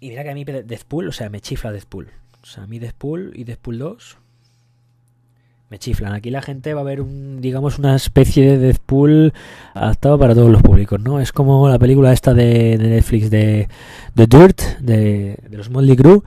Y 0.00 0.10
mira 0.10 0.24
que 0.24 0.30
a 0.30 0.34
mí 0.34 0.44
Deadpool, 0.44 1.08
o 1.08 1.12
sea, 1.12 1.30
me 1.30 1.40
chifla 1.40 1.72
Deadpool. 1.72 2.10
O 2.46 2.48
sea, 2.48 2.62
a 2.62 2.66
mí 2.68 2.78
Deadpool 2.78 3.32
y 3.34 3.42
Deadpool 3.42 3.78
2 3.78 4.18
me 5.68 5.78
chiflan. 5.80 6.12
Aquí 6.12 6.30
la 6.30 6.42
gente 6.42 6.74
va 6.74 6.82
a 6.82 6.84
ver, 6.84 7.00
un, 7.00 7.40
digamos, 7.40 7.80
una 7.80 7.96
especie 7.96 8.52
de 8.52 8.58
Deadpool 8.58 9.32
adaptado 9.74 10.16
para 10.16 10.32
todos 10.32 10.52
los 10.52 10.62
públicos, 10.62 11.00
¿no? 11.00 11.18
Es 11.18 11.32
como 11.32 11.68
la 11.68 11.80
película 11.80 12.12
esta 12.12 12.34
de, 12.34 12.78
Netflix 12.78 13.30
de 13.30 13.68
The 14.14 14.26
Dirt, 14.28 14.60
de, 14.78 15.40
los 15.50 15.70
Motley 15.70 15.96
Crue, 15.96 16.22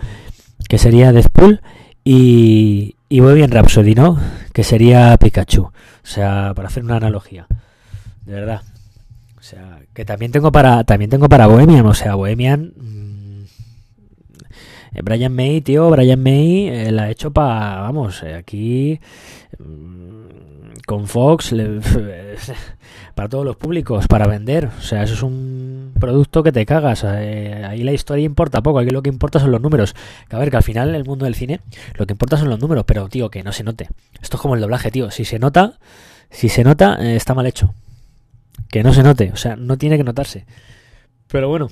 que 0.68 0.78
sería 0.78 1.14
Deadpool, 1.14 1.62
y, 2.04 2.98
y 3.08 3.22
bien 3.22 3.52
Rhapsody, 3.52 3.96
¿no? 3.96 4.20
Que 4.52 4.66
sería 4.66 5.16
Pikachu. 5.18 5.62
O 5.64 5.72
sea, 6.04 6.52
para 6.54 6.68
hacer 6.68 6.84
una 6.84 6.98
analogía. 6.98 7.48
De 8.26 8.34
verdad. 8.34 8.64
O 9.38 9.42
sea, 9.42 9.80
que 9.94 10.04
también 10.04 10.34
tengo 10.34 10.52
para 10.52 10.84
también 10.84 11.10
tengo 11.10 11.30
para 11.30 11.48
Bohemian, 11.48 11.86
o 11.86 11.94
sea, 11.94 12.16
Bohemian 12.16 12.74
Brian 15.04 15.34
May, 15.34 15.62
tío, 15.62 15.90
Brian 15.90 16.22
May 16.22 16.68
eh, 16.68 16.92
la 16.92 17.04
ha 17.04 17.10
hecho 17.10 17.32
para, 17.32 17.82
vamos, 17.82 18.24
eh, 18.24 18.36
aquí 18.36 19.00
mm, 19.60 20.20
con 20.86 21.08
Fox 21.08 21.54
para 23.16 23.30
todos 23.30 23.46
los 23.46 23.58
públicos, 23.58 24.08
para 24.08 24.28
vender. 24.28 24.70
O 24.80 24.82
sea, 24.82 25.04
eso 25.04 25.14
es 25.14 25.24
un 25.24 25.94
producto 26.00 26.42
que 26.42 26.52
te 26.52 26.66
cagas. 26.66 27.04
Eh, 27.06 27.66
ahí 27.68 27.84
la 27.84 27.92
historia 27.92 28.26
importa 28.26 28.62
poco, 28.64 28.80
aquí 28.80 28.90
lo 28.90 29.04
que 29.04 29.10
importa 29.10 29.40
son 29.40 29.52
los 29.52 29.62
números. 29.62 29.94
Que 30.28 30.36
a 30.36 30.40
ver, 30.40 30.50
que 30.50 30.58
al 30.58 30.64
final 30.64 30.96
el 30.96 31.06
mundo 31.06 31.26
del 31.26 31.36
cine 31.36 31.60
lo 31.96 32.08
que 32.08 32.14
importa 32.14 32.38
son 32.38 32.50
los 32.50 32.60
números, 32.60 32.86
pero 32.88 33.08
tío, 33.10 33.30
que 33.30 33.44
no 33.44 33.52
se 33.52 33.64
note. 33.64 33.90
Esto 34.22 34.38
es 34.38 34.42
como 34.42 34.56
el 34.56 34.62
doblaje, 34.62 34.90
tío. 34.90 35.12
Si 35.12 35.26
se 35.26 35.38
nota, 35.38 35.80
si 36.30 36.50
se 36.50 36.64
nota, 36.64 36.98
eh, 37.00 37.16
está 37.16 37.34
mal 37.34 37.46
hecho. 37.46 37.74
Que 38.70 38.84
no 38.84 38.94
se 38.94 39.04
note, 39.04 39.32
o 39.34 39.36
sea, 39.36 39.56
no 39.56 39.78
tiene 39.78 39.98
que 39.98 40.04
notarse. 40.04 40.46
Pero 41.28 41.50
bueno, 41.50 41.70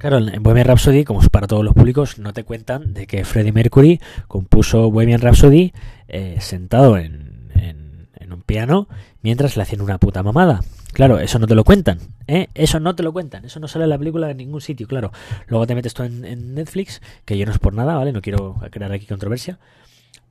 Claro, 0.00 0.16
en 0.16 0.42
Bohemian 0.42 0.66
Rhapsody, 0.66 1.04
como 1.04 1.20
es 1.20 1.28
para 1.28 1.46
todos 1.46 1.62
los 1.62 1.74
públicos, 1.74 2.18
no 2.18 2.32
te 2.32 2.42
cuentan 2.42 2.94
de 2.94 3.06
que 3.06 3.22
Freddie 3.22 3.52
Mercury 3.52 4.00
compuso 4.28 4.90
Bohemian 4.90 5.20
Rhapsody 5.20 5.74
eh, 6.08 6.38
sentado 6.40 6.96
en, 6.96 7.50
en, 7.54 8.32
un 8.32 8.40
piano 8.40 8.88
mientras 9.20 9.58
le 9.58 9.62
hacían 9.62 9.82
una 9.82 9.98
puta 9.98 10.22
mamada. 10.22 10.62
Claro, 10.94 11.18
eso 11.18 11.38
no 11.38 11.46
te 11.46 11.54
lo 11.54 11.64
cuentan, 11.64 11.98
¿eh? 12.26 12.48
Eso 12.54 12.80
no 12.80 12.96
te 12.96 13.02
lo 13.02 13.12
cuentan, 13.12 13.44
eso 13.44 13.60
no 13.60 13.68
sale 13.68 13.84
en 13.84 13.90
la 13.90 13.98
película 13.98 14.30
en 14.30 14.38
ningún 14.38 14.62
sitio, 14.62 14.86
claro. 14.86 15.12
Luego 15.48 15.66
te 15.66 15.74
metes 15.74 15.92
tú 15.92 16.02
en, 16.04 16.54
Netflix, 16.54 17.02
que 17.26 17.36
yo 17.36 17.44
no 17.44 17.52
es 17.52 17.58
por 17.58 17.74
nada, 17.74 17.94
¿vale? 17.94 18.12
No 18.12 18.22
quiero 18.22 18.56
crear 18.70 18.92
aquí 18.92 19.04
controversia. 19.04 19.58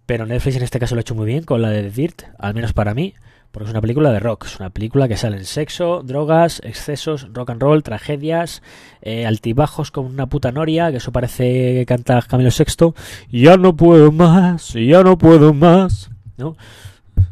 Pero 0.07 0.25
Netflix 0.25 0.55
en 0.55 0.63
este 0.63 0.79
caso 0.79 0.95
lo 0.95 0.99
ha 0.99 1.01
hecho 1.01 1.13
muy 1.13 1.27
bien 1.27 1.43
con 1.43 1.61
la 1.61 1.69
de 1.69 1.91
Dirt, 1.91 2.23
al 2.39 2.55
menos 2.55 2.73
para 2.73 2.95
mí. 2.95 3.13
Porque 3.51 3.65
es 3.65 3.71
una 3.71 3.81
película 3.81 4.11
de 4.11 4.19
rock, 4.19 4.45
es 4.45 4.59
una 4.59 4.69
película 4.69 5.07
que 5.07 5.17
sale 5.17 5.37
en 5.37 5.45
sexo, 5.45 6.03
drogas, 6.03 6.61
excesos, 6.63 7.27
rock 7.33 7.49
and 7.49 7.61
roll, 7.61 7.81
tragedias, 7.81 8.61
eh, 9.01 9.25
altibajos 9.25 9.89
con 9.89 10.05
una 10.05 10.27
puta 10.27 10.51
noria, 10.51 10.91
que 10.91 10.97
eso 10.97 11.11
parece 11.11 11.73
que 11.73 11.85
canta 11.87 12.21
Camilo 12.21 12.51
VI. 12.51 12.93
Ya 13.31 13.57
no 13.57 13.75
puedo 13.75 14.11
más, 14.11 14.73
ya 14.73 15.01
no 15.01 15.17
puedo 15.17 15.53
más, 15.53 16.11
¿no? 16.37 16.55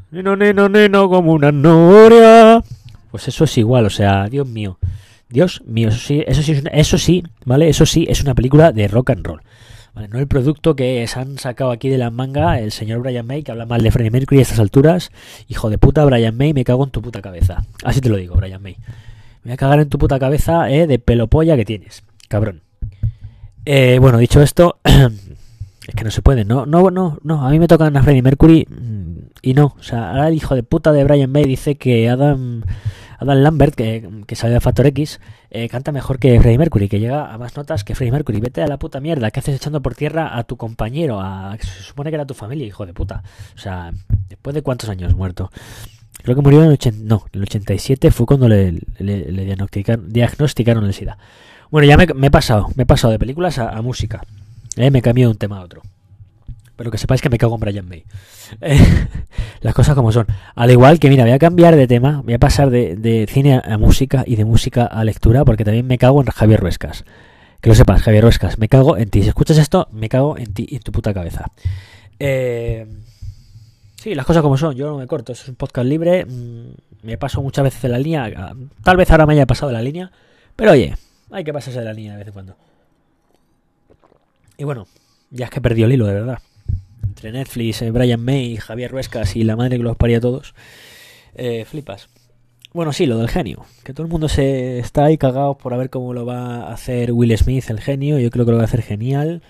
Neno, 0.09 0.35
neno, 0.35 0.69
neno, 0.69 1.07
como 1.07 1.33
una 1.33 1.51
noria. 1.51 2.63
Pues 3.11 3.27
eso 3.27 3.43
es 3.43 3.57
igual, 3.57 3.85
o 3.85 3.89
sea, 3.89 4.27
Dios 4.27 4.47
mío. 4.47 4.79
Dios 5.29 5.61
mío, 5.65 5.89
eso 5.89 5.99
sí, 5.99 6.23
eso 6.25 6.41
sí, 6.41 6.63
eso 6.71 6.97
sí, 6.97 7.23
¿vale? 7.45 7.69
Eso 7.69 7.85
sí 7.85 8.07
es 8.09 8.21
una 8.21 8.33
película 8.33 8.71
de 8.71 8.87
rock 8.87 9.11
and 9.11 9.25
roll. 9.25 9.41
No 10.07 10.19
el 10.19 10.27
producto 10.27 10.75
que 10.75 11.05
se 11.07 11.19
han 11.19 11.39
sacado 11.39 11.71
aquí 11.71 11.89
de 11.89 11.97
la 11.97 12.11
manga 12.11 12.59
el 12.59 12.71
señor 12.71 12.99
Brian 12.99 13.25
May, 13.25 13.41
que 13.41 13.51
habla 13.51 13.65
mal 13.65 13.81
de 13.81 13.89
Freddie 13.89 14.11
Mercury 14.11 14.39
a 14.39 14.43
estas 14.43 14.59
alturas. 14.59 15.11
Hijo 15.47 15.69
de 15.69 15.77
puta, 15.77 16.05
Brian 16.05 16.37
May, 16.37 16.53
me 16.53 16.63
cago 16.63 16.83
en 16.83 16.91
tu 16.91 17.01
puta 17.01 17.21
cabeza. 17.21 17.65
Así 17.83 17.99
te 17.99 18.09
lo 18.09 18.17
digo, 18.17 18.35
Brian 18.35 18.61
May. 18.61 18.75
Me 19.43 19.51
voy 19.51 19.53
a 19.53 19.57
cagar 19.57 19.79
en 19.79 19.89
tu 19.89 19.97
puta 19.97 20.19
cabeza 20.19 20.69
eh, 20.69 20.85
de 20.85 20.99
pelo 20.99 21.27
polla 21.27 21.55
que 21.55 21.65
tienes, 21.65 22.03
cabrón. 22.27 22.61
Eh, 23.65 23.97
bueno, 23.99 24.17
dicho 24.17 24.41
esto, 24.41 24.77
es 24.83 25.95
que 25.95 26.03
no 26.03 26.11
se 26.11 26.21
puede, 26.21 26.45
no, 26.45 26.65
no, 26.65 26.91
no, 26.91 27.17
no, 27.23 27.45
a 27.45 27.49
mí 27.49 27.59
me 27.59 27.67
tocan 27.67 27.97
a 27.97 28.03
Freddie 28.03 28.21
Mercury 28.21 28.67
mm, 28.69 29.17
y 29.41 29.53
no, 29.53 29.75
o 29.77 29.83
sea, 29.83 30.11
ahora 30.11 30.27
el 30.29 30.35
hijo 30.35 30.55
de 30.55 30.63
puta 30.63 30.91
de 30.91 31.03
Brian 31.03 31.31
May 31.31 31.43
dice 31.43 31.75
que 31.75 32.07
Adam 32.07 32.63
Adam 33.17 33.37
Lambert, 33.39 33.75
que, 33.75 34.09
que 34.25 34.35
salió 34.35 34.55
de 34.55 34.61
Factor 34.61 34.85
X, 34.87 35.19
eh, 35.49 35.69
canta 35.69 35.91
mejor 35.91 36.19
que 36.19 36.39
Freddie 36.39 36.57
Mercury, 36.57 36.87
que 36.87 36.99
llega 36.99 37.33
a 37.33 37.37
más 37.37 37.55
notas 37.55 37.83
que 37.83 37.95
Freddie 37.95 38.11
Mercury. 38.11 38.39
Vete 38.39 38.61
a 38.61 38.67
la 38.67 38.77
puta 38.77 38.99
mierda, 38.99 39.31
¿qué 39.31 39.39
haces 39.39 39.55
echando 39.55 39.81
por 39.81 39.95
tierra 39.95 40.37
a 40.37 40.43
tu 40.43 40.57
compañero? 40.57 41.19
A, 41.19 41.57
se 41.59 41.83
supone 41.83 42.11
que 42.11 42.15
era 42.15 42.25
tu 42.25 42.33
familia, 42.33 42.67
hijo 42.67 42.85
de 42.85 42.93
puta. 42.93 43.23
O 43.55 43.59
sea, 43.59 43.91
después 44.29 44.53
de 44.53 44.61
cuántos 44.61 44.89
años 44.89 45.15
muerto. 45.15 45.51
Creo 46.23 46.35
que 46.35 46.41
murió 46.41 46.59
en 46.61 46.67
el, 46.67 46.73
80, 46.73 46.99
no, 47.03 47.25
el 47.31 47.43
87 47.43 48.11
fue 48.11 48.25
cuando 48.25 48.47
le, 48.49 48.73
le, 48.99 49.45
diagnosticaron, 50.07 50.85
el 50.85 50.93
SIDA. 50.93 51.17
Bueno, 51.69 51.87
ya 51.87 51.97
me, 51.97 52.27
he 52.27 52.31
pasado, 52.31 52.67
me 52.75 52.83
he 52.83 52.85
pasado 52.85 53.11
de 53.11 53.19
películas 53.19 53.59
a, 53.59 53.81
música. 53.81 54.23
Eh, 54.75 54.91
me 54.91 55.01
cambiado 55.01 55.29
de 55.29 55.33
un 55.33 55.37
tema 55.37 55.59
a 55.59 55.61
otro. 55.61 55.81
Pero 56.77 56.91
que 56.91 56.99
sepáis 56.99 57.21
que 57.21 57.29
me 57.29 57.39
cago 57.39 57.55
en 57.55 57.59
Brian 57.59 57.89
May. 57.89 58.05
las 59.61 59.73
cosas 59.73 59.95
como 59.95 60.11
son. 60.11 60.27
Al 60.55 60.69
igual 60.69 60.99
que, 60.99 61.09
mira, 61.09 61.23
voy 61.23 61.33
a 61.33 61.39
cambiar 61.39 61.75
de 61.75 61.87
tema, 61.87 62.21
voy 62.23 62.35
a 62.35 62.39
pasar 62.39 62.69
de, 62.69 63.27
cine 63.29 63.59
a 63.63 63.77
música 63.79 64.23
y 64.25 64.35
de 64.35 64.45
música 64.45 64.85
a 64.85 65.03
lectura, 65.03 65.43
porque 65.43 65.65
también 65.65 65.87
me 65.87 65.97
cago 65.97 66.21
en 66.21 66.27
Javier 66.27 66.59
Ruescas. 66.59 67.03
Que 67.61 67.69
lo 67.69 67.75
sepas, 67.75 68.03
Javier 68.03 68.23
Ruescas, 68.23 68.59
me 68.59 68.69
cago 68.69 68.95
en 68.95 69.09
ti. 69.09 69.23
Si 69.23 69.29
escuchas 69.29 69.57
esto, 69.57 69.87
me 69.91 70.07
cago 70.07 70.37
en 70.37 70.53
ti 70.53 70.67
y 70.69 70.75
en 70.75 70.83
tu 70.83 70.91
puta 70.91 71.15
cabeza. 71.15 71.47
Eh, 72.19 72.85
sí, 73.95 74.13
las 74.13 74.27
cosas 74.27 74.43
como 74.43 74.55
son, 74.55 74.75
yo 74.75 74.85
no 74.85 74.97
me 74.97 75.07
corto, 75.07 75.33
es 75.33 75.47
un 75.49 75.55
podcast 75.55 75.87
libre, 75.87 76.25
mm, 76.25 76.75
me 77.01 77.17
paso 77.17 77.41
muchas 77.41 77.63
veces 77.63 77.81
de 77.81 77.89
la 77.89 77.97
línea, 77.97 78.53
tal 78.83 78.97
vez 78.97 79.09
ahora 79.09 79.25
me 79.25 79.33
haya 79.33 79.45
pasado 79.47 79.69
de 79.69 79.73
la 79.73 79.81
línea, 79.81 80.11
pero 80.55 80.71
oye, 80.71 80.95
hay 81.31 81.43
que 81.43 81.53
pasarse 81.53 81.79
de 81.79 81.85
la 81.85 81.93
línea 81.93 82.13
de 82.13 82.17
vez 82.19 82.27
en 82.27 82.33
cuando. 82.33 82.55
Y 84.57 84.63
bueno, 84.63 84.87
ya 85.29 85.45
es 85.45 85.51
que 85.51 85.61
perdió 85.61 85.85
el 85.85 85.93
hilo, 85.93 86.07
de 86.07 86.13
verdad 86.13 86.39
entre 87.17 87.31
Netflix, 87.31 87.81
eh, 87.81 87.89
Brian 87.89 88.23
May, 88.23 88.57
Javier 88.57 88.91
Ruescas 88.91 89.35
y 89.35 89.43
la 89.43 89.55
madre 89.55 89.77
que 89.77 89.83
los 89.83 89.97
paría 89.97 90.19
a 90.19 90.21
todos, 90.21 90.53
eh, 91.33 91.65
flipas. 91.65 92.09
Bueno, 92.73 92.93
sí, 92.93 93.07
lo 93.07 93.17
del 93.17 93.27
genio. 93.27 93.65
Que 93.83 93.91
todo 93.91 94.05
el 94.05 94.11
mundo 94.11 94.29
se 94.29 94.77
está 94.77 95.05
ahí 95.05 95.17
cagado 95.17 95.57
por 95.57 95.73
a 95.73 95.77
ver 95.77 95.89
cómo 95.89 96.13
lo 96.13 96.27
va 96.27 96.67
a 96.67 96.73
hacer 96.73 97.11
Will 97.11 97.35
Smith, 97.35 97.71
el 97.71 97.79
genio. 97.79 98.19
Yo 98.19 98.29
creo 98.29 98.45
que 98.45 98.51
lo 98.51 98.57
va 98.57 98.63
a 98.63 98.67
hacer 98.67 98.83
genial. 98.83 99.41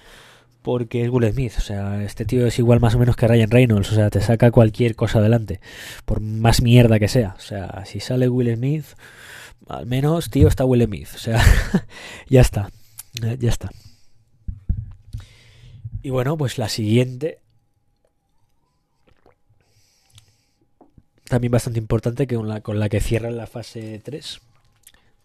Porque 0.61 1.03
es 1.03 1.09
Will 1.09 1.29
Smith. 1.29 1.53
O 1.57 1.61
sea, 1.61 2.03
este 2.03 2.23
tío 2.23 2.47
es 2.47 2.57
igual 2.57 2.79
más 2.79 2.95
o 2.95 2.99
menos 2.99 3.17
que 3.17 3.27
Ryan 3.27 3.51
Reynolds. 3.51 3.91
O 3.91 3.95
sea, 3.95 4.09
te 4.09 4.21
saca 4.21 4.49
cualquier 4.51 4.95
cosa 4.95 5.19
adelante. 5.19 5.59
Por 6.05 6.21
más 6.21 6.61
mierda 6.61 6.99
que 6.99 7.09
sea. 7.09 7.35
O 7.37 7.41
sea, 7.41 7.83
si 7.85 7.99
sale 7.99 8.29
Will 8.29 8.55
Smith, 8.55 8.85
al 9.67 9.87
menos, 9.87 10.29
tío, 10.29 10.47
está 10.47 10.63
Will 10.63 10.85
Smith. 10.85 11.09
O 11.13 11.17
sea, 11.17 11.43
ya 12.29 12.39
está. 12.39 12.69
Ya 13.39 13.49
está. 13.49 13.71
Y 16.01 16.11
bueno, 16.11 16.37
pues 16.37 16.57
la 16.57 16.69
siguiente 16.69 17.39
también 21.27 21.51
bastante 21.51 21.79
importante 21.79 22.27
que 22.27 22.35
con 22.35 22.79
la, 22.79 22.89
que 22.89 22.99
cierran 22.99 23.37
la 23.37 23.47
fase 23.47 24.01
3 24.03 24.39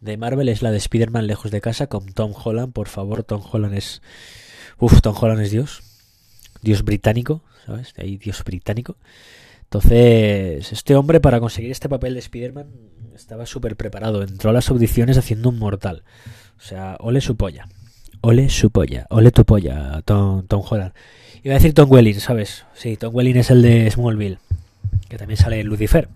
de 0.00 0.16
Marvel 0.16 0.48
es 0.48 0.62
la 0.62 0.70
de 0.70 0.78
Spider-Man 0.78 1.26
lejos 1.26 1.50
de 1.50 1.60
casa 1.60 1.86
con 1.86 2.06
Tom 2.12 2.32
Holland. 2.34 2.72
Por 2.72 2.88
favor, 2.88 3.22
Tom 3.22 3.42
Holland 3.50 3.74
es... 3.74 4.02
Uf, 4.78 5.00
Tom 5.00 5.14
Holland 5.18 5.40
es 5.40 5.50
Dios. 5.52 5.82
Dios 6.60 6.84
británico, 6.84 7.42
¿sabes? 7.66 7.94
Ahí 7.96 8.16
Dios 8.16 8.42
británico. 8.44 8.96
Entonces, 9.64 10.72
este 10.72 10.96
hombre 10.96 11.20
para 11.20 11.40
conseguir 11.40 11.70
este 11.70 11.88
papel 11.88 12.14
de 12.14 12.20
Spider-Man 12.20 12.66
estaba 13.14 13.46
súper 13.46 13.76
preparado. 13.76 14.22
Entró 14.22 14.50
a 14.50 14.52
las 14.52 14.68
audiciones 14.70 15.18
haciendo 15.18 15.48
un 15.48 15.58
mortal. 15.58 16.02
O 16.58 16.62
sea, 16.62 16.96
ole 17.00 17.20
su 17.20 17.36
polla. 17.36 17.68
Ole 18.20 18.48
su 18.48 18.70
polla. 18.70 19.06
Ole 19.10 19.30
tu 19.30 19.44
polla, 19.44 20.02
Tom, 20.04 20.46
Tom 20.46 20.62
Holland. 20.68 20.92
Iba 21.42 21.54
a 21.54 21.58
decir 21.58 21.74
Tom 21.74 21.90
Welling, 21.90 22.20
¿sabes? 22.20 22.66
Sí, 22.74 22.96
Tom 22.96 23.14
Welling 23.14 23.36
es 23.36 23.50
el 23.50 23.62
de 23.62 23.90
Smallville 23.90 24.38
que 25.08 25.16
también 25.18 25.36
sale 25.36 25.62
Lucifer. 25.64 26.08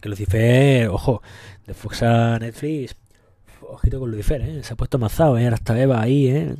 Que 0.00 0.08
Lucifer, 0.08 0.88
ojo, 0.88 1.22
de 1.66 1.74
Fox 1.74 2.02
a 2.02 2.38
Netflix, 2.38 2.96
ojito 3.62 4.00
con 4.00 4.10
Lucifer, 4.10 4.40
¿eh? 4.42 4.62
Se 4.62 4.72
ha 4.72 4.76
puesto 4.76 4.98
mazado, 4.98 5.38
¿eh? 5.38 5.44
Ahora 5.44 5.56
está 5.56 5.80
Eva 5.80 6.00
ahí, 6.00 6.28
¿eh? 6.28 6.54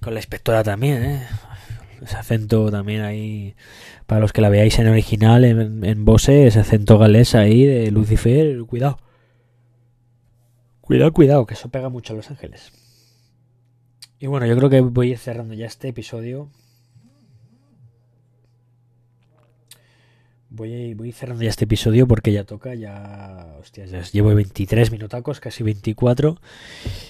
Con 0.00 0.14
la 0.14 0.20
inspectora 0.20 0.62
también, 0.62 1.02
¿eh? 1.04 1.26
Ese 2.00 2.16
acento 2.16 2.70
también 2.70 3.02
ahí, 3.02 3.54
para 4.06 4.20
los 4.22 4.32
que 4.32 4.40
la 4.40 4.48
veáis 4.48 4.78
en 4.78 4.88
original, 4.88 5.44
en, 5.44 5.84
en 5.84 6.04
Bose, 6.06 6.46
ese 6.46 6.60
acento 6.60 6.98
galés 6.98 7.34
ahí 7.34 7.66
de 7.66 7.90
Lucifer, 7.90 8.58
cuidado. 8.64 8.98
Cuidado, 10.80 11.12
cuidado, 11.12 11.46
que 11.46 11.54
eso 11.54 11.68
pega 11.68 11.90
mucho 11.90 12.14
a 12.14 12.16
Los 12.16 12.30
Ángeles. 12.30 12.72
Y 14.18 14.26
bueno, 14.26 14.46
yo 14.46 14.56
creo 14.56 14.70
que 14.70 14.80
voy 14.80 15.08
a 15.08 15.10
ir 15.12 15.18
cerrando 15.18 15.54
ya 15.54 15.66
este 15.66 15.88
episodio. 15.88 16.50
Voy, 20.52 20.94
voy 20.94 21.12
cerrando 21.12 21.44
ya 21.44 21.48
este 21.48 21.64
episodio 21.64 22.08
porque 22.08 22.32
ya 22.32 22.42
toca, 22.42 22.74
ya, 22.74 23.54
hostias, 23.60 23.92
ya 23.92 24.02
llevo 24.02 24.34
23 24.34 24.90
minutacos, 24.90 25.38
casi 25.38 25.62
24. 25.62 26.40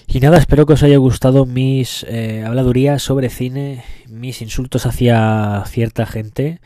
Y 0.05 0.19
nada, 0.19 0.37
espero 0.37 0.67
que 0.67 0.73
os 0.73 0.83
haya 0.83 0.97
gustado 0.97 1.47
mis 1.47 2.05
eh, 2.07 2.43
habladurías 2.45 3.01
sobre 3.01 3.29
cine, 3.29 3.83
mis 4.07 4.43
insultos 4.43 4.85
hacia 4.85 5.63
cierta 5.65 6.05
gente. 6.05 6.61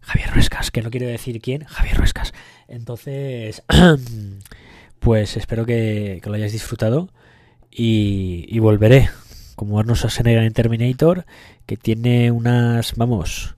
Javier 0.00 0.32
Ruescas, 0.32 0.72
que 0.72 0.82
no 0.82 0.90
quiero 0.90 1.06
decir 1.06 1.40
quién, 1.40 1.62
Javier 1.64 1.96
Ruescas. 1.96 2.32
Entonces, 2.66 3.62
pues 4.98 5.36
espero 5.36 5.66
que, 5.66 6.20
lo 6.24 6.34
hayáis 6.34 6.52
disfrutado 6.52 7.10
y, 7.70 8.44
y 8.48 8.58
volveré, 8.58 9.08
como 9.54 9.78
Arnold 9.78 9.98
Schwarzenegger 9.98 10.42
en 10.42 10.52
Terminator, 10.52 11.26
que 11.64 11.76
tiene 11.76 12.32
unas, 12.32 12.96
vamos, 12.96 13.54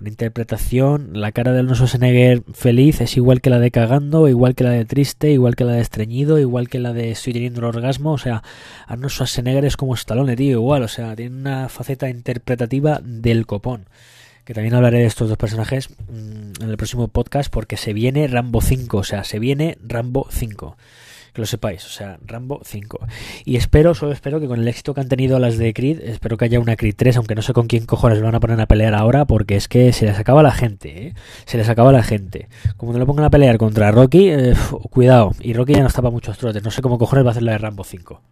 una 0.00 0.08
interpretación, 0.10 1.10
la 1.14 1.32
cara 1.32 1.52
de 1.52 1.60
Arnold 1.60 1.76
Schwarzenegger 1.76 2.42
feliz 2.52 3.00
es 3.00 3.16
igual 3.16 3.40
que 3.40 3.50
la 3.50 3.58
de 3.58 3.70
cagando, 3.70 4.28
igual 4.28 4.54
que 4.54 4.64
la 4.64 4.70
de 4.70 4.84
triste, 4.84 5.30
igual 5.30 5.56
que 5.56 5.64
la 5.64 5.72
de 5.72 5.80
estreñido, 5.80 6.38
igual 6.38 6.68
que 6.68 6.78
la 6.78 6.92
de 6.92 7.10
estoy 7.10 7.32
teniendo 7.32 7.60
un 7.60 7.66
orgasmo, 7.66 8.12
o 8.12 8.18
sea, 8.18 8.42
Arnold 8.86 9.10
Schwarzenegger 9.10 9.64
es 9.64 9.76
como 9.76 9.94
Stallone, 9.94 10.36
tío, 10.36 10.58
igual, 10.58 10.82
o 10.82 10.88
sea, 10.88 11.16
tiene 11.16 11.36
una 11.36 11.68
faceta 11.68 12.08
interpretativa 12.08 13.00
del 13.02 13.46
copón. 13.46 13.88
Que 14.44 14.54
también 14.54 14.74
hablaré 14.74 14.98
de 14.98 15.06
estos 15.06 15.28
dos 15.28 15.38
personajes 15.38 15.90
mm, 15.90 16.62
en 16.62 16.70
el 16.70 16.76
próximo 16.76 17.08
podcast 17.08 17.50
porque 17.50 17.76
se 17.76 17.92
viene 17.92 18.28
Rambo 18.28 18.60
5, 18.60 18.98
o 18.98 19.02
sea, 19.02 19.24
se 19.24 19.38
viene 19.40 19.76
Rambo 19.82 20.28
5 20.30 20.76
Que 21.36 21.42
lo 21.42 21.46
sepáis, 21.46 21.84
o 21.84 21.90
sea, 21.90 22.18
Rambo 22.24 22.62
5. 22.64 22.98
Y 23.44 23.56
espero, 23.56 23.94
solo 23.94 24.12
espero 24.12 24.40
que 24.40 24.46
con 24.46 24.58
el 24.58 24.66
éxito 24.68 24.94
que 24.94 25.02
han 25.02 25.08
tenido 25.10 25.38
las 25.38 25.58
de 25.58 25.74
Creed, 25.74 26.00
espero 26.02 26.38
que 26.38 26.46
haya 26.46 26.58
una 26.58 26.76
Creed 26.76 26.94
3, 26.96 27.18
aunque 27.18 27.34
no 27.34 27.42
sé 27.42 27.52
con 27.52 27.66
quién 27.66 27.84
cojones 27.84 28.22
van 28.22 28.34
a 28.34 28.40
poner 28.40 28.58
a 28.58 28.64
pelear 28.64 28.94
ahora, 28.94 29.26
porque 29.26 29.54
es 29.54 29.68
que 29.68 29.92
se 29.92 30.06
les 30.06 30.18
acaba 30.18 30.42
la 30.42 30.52
gente, 30.52 31.08
¿eh? 31.08 31.14
Se 31.44 31.58
les 31.58 31.68
acaba 31.68 31.92
la 31.92 32.02
gente. 32.02 32.48
Como 32.78 32.94
no 32.94 32.98
lo 32.98 33.04
pongan 33.04 33.26
a 33.26 33.28
pelear 33.28 33.58
contra 33.58 33.90
Rocky, 33.90 34.30
eh, 34.30 34.54
cuidado. 34.88 35.32
Y 35.42 35.52
Rocky 35.52 35.74
ya 35.74 35.82
no 35.82 35.88
estaba 35.88 36.10
muchos 36.10 36.38
trotes, 36.38 36.62
no 36.62 36.70
sé 36.70 36.80
cómo 36.80 36.96
cojones 36.96 37.26
va 37.26 37.28
a 37.28 37.32
hacer 37.32 37.42
la 37.42 37.52
de 37.52 37.58
Rambo 37.58 37.84
5. 37.84 38.22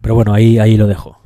Pero 0.00 0.14
bueno, 0.14 0.34
ahí, 0.34 0.60
ahí 0.60 0.76
lo 0.76 0.86
dejo. 0.86 1.18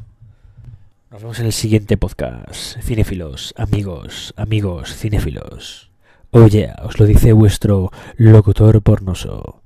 Nos 1.11 1.20
vemos 1.20 1.38
en 1.38 1.44
el 1.44 1.53
siguiente 1.53 1.98
podcast. 1.98 2.81
Cinéfilos, 2.81 3.53
amigos, 3.59 4.33
amigos, 4.38 4.96
cinéfilos. 4.96 5.90
Oye, 6.31 6.72
os 6.83 6.98
lo 6.98 7.05
dice 7.05 7.35
vuestro 7.35 7.90
locutor 8.16 8.81
pornoso. 8.81 9.59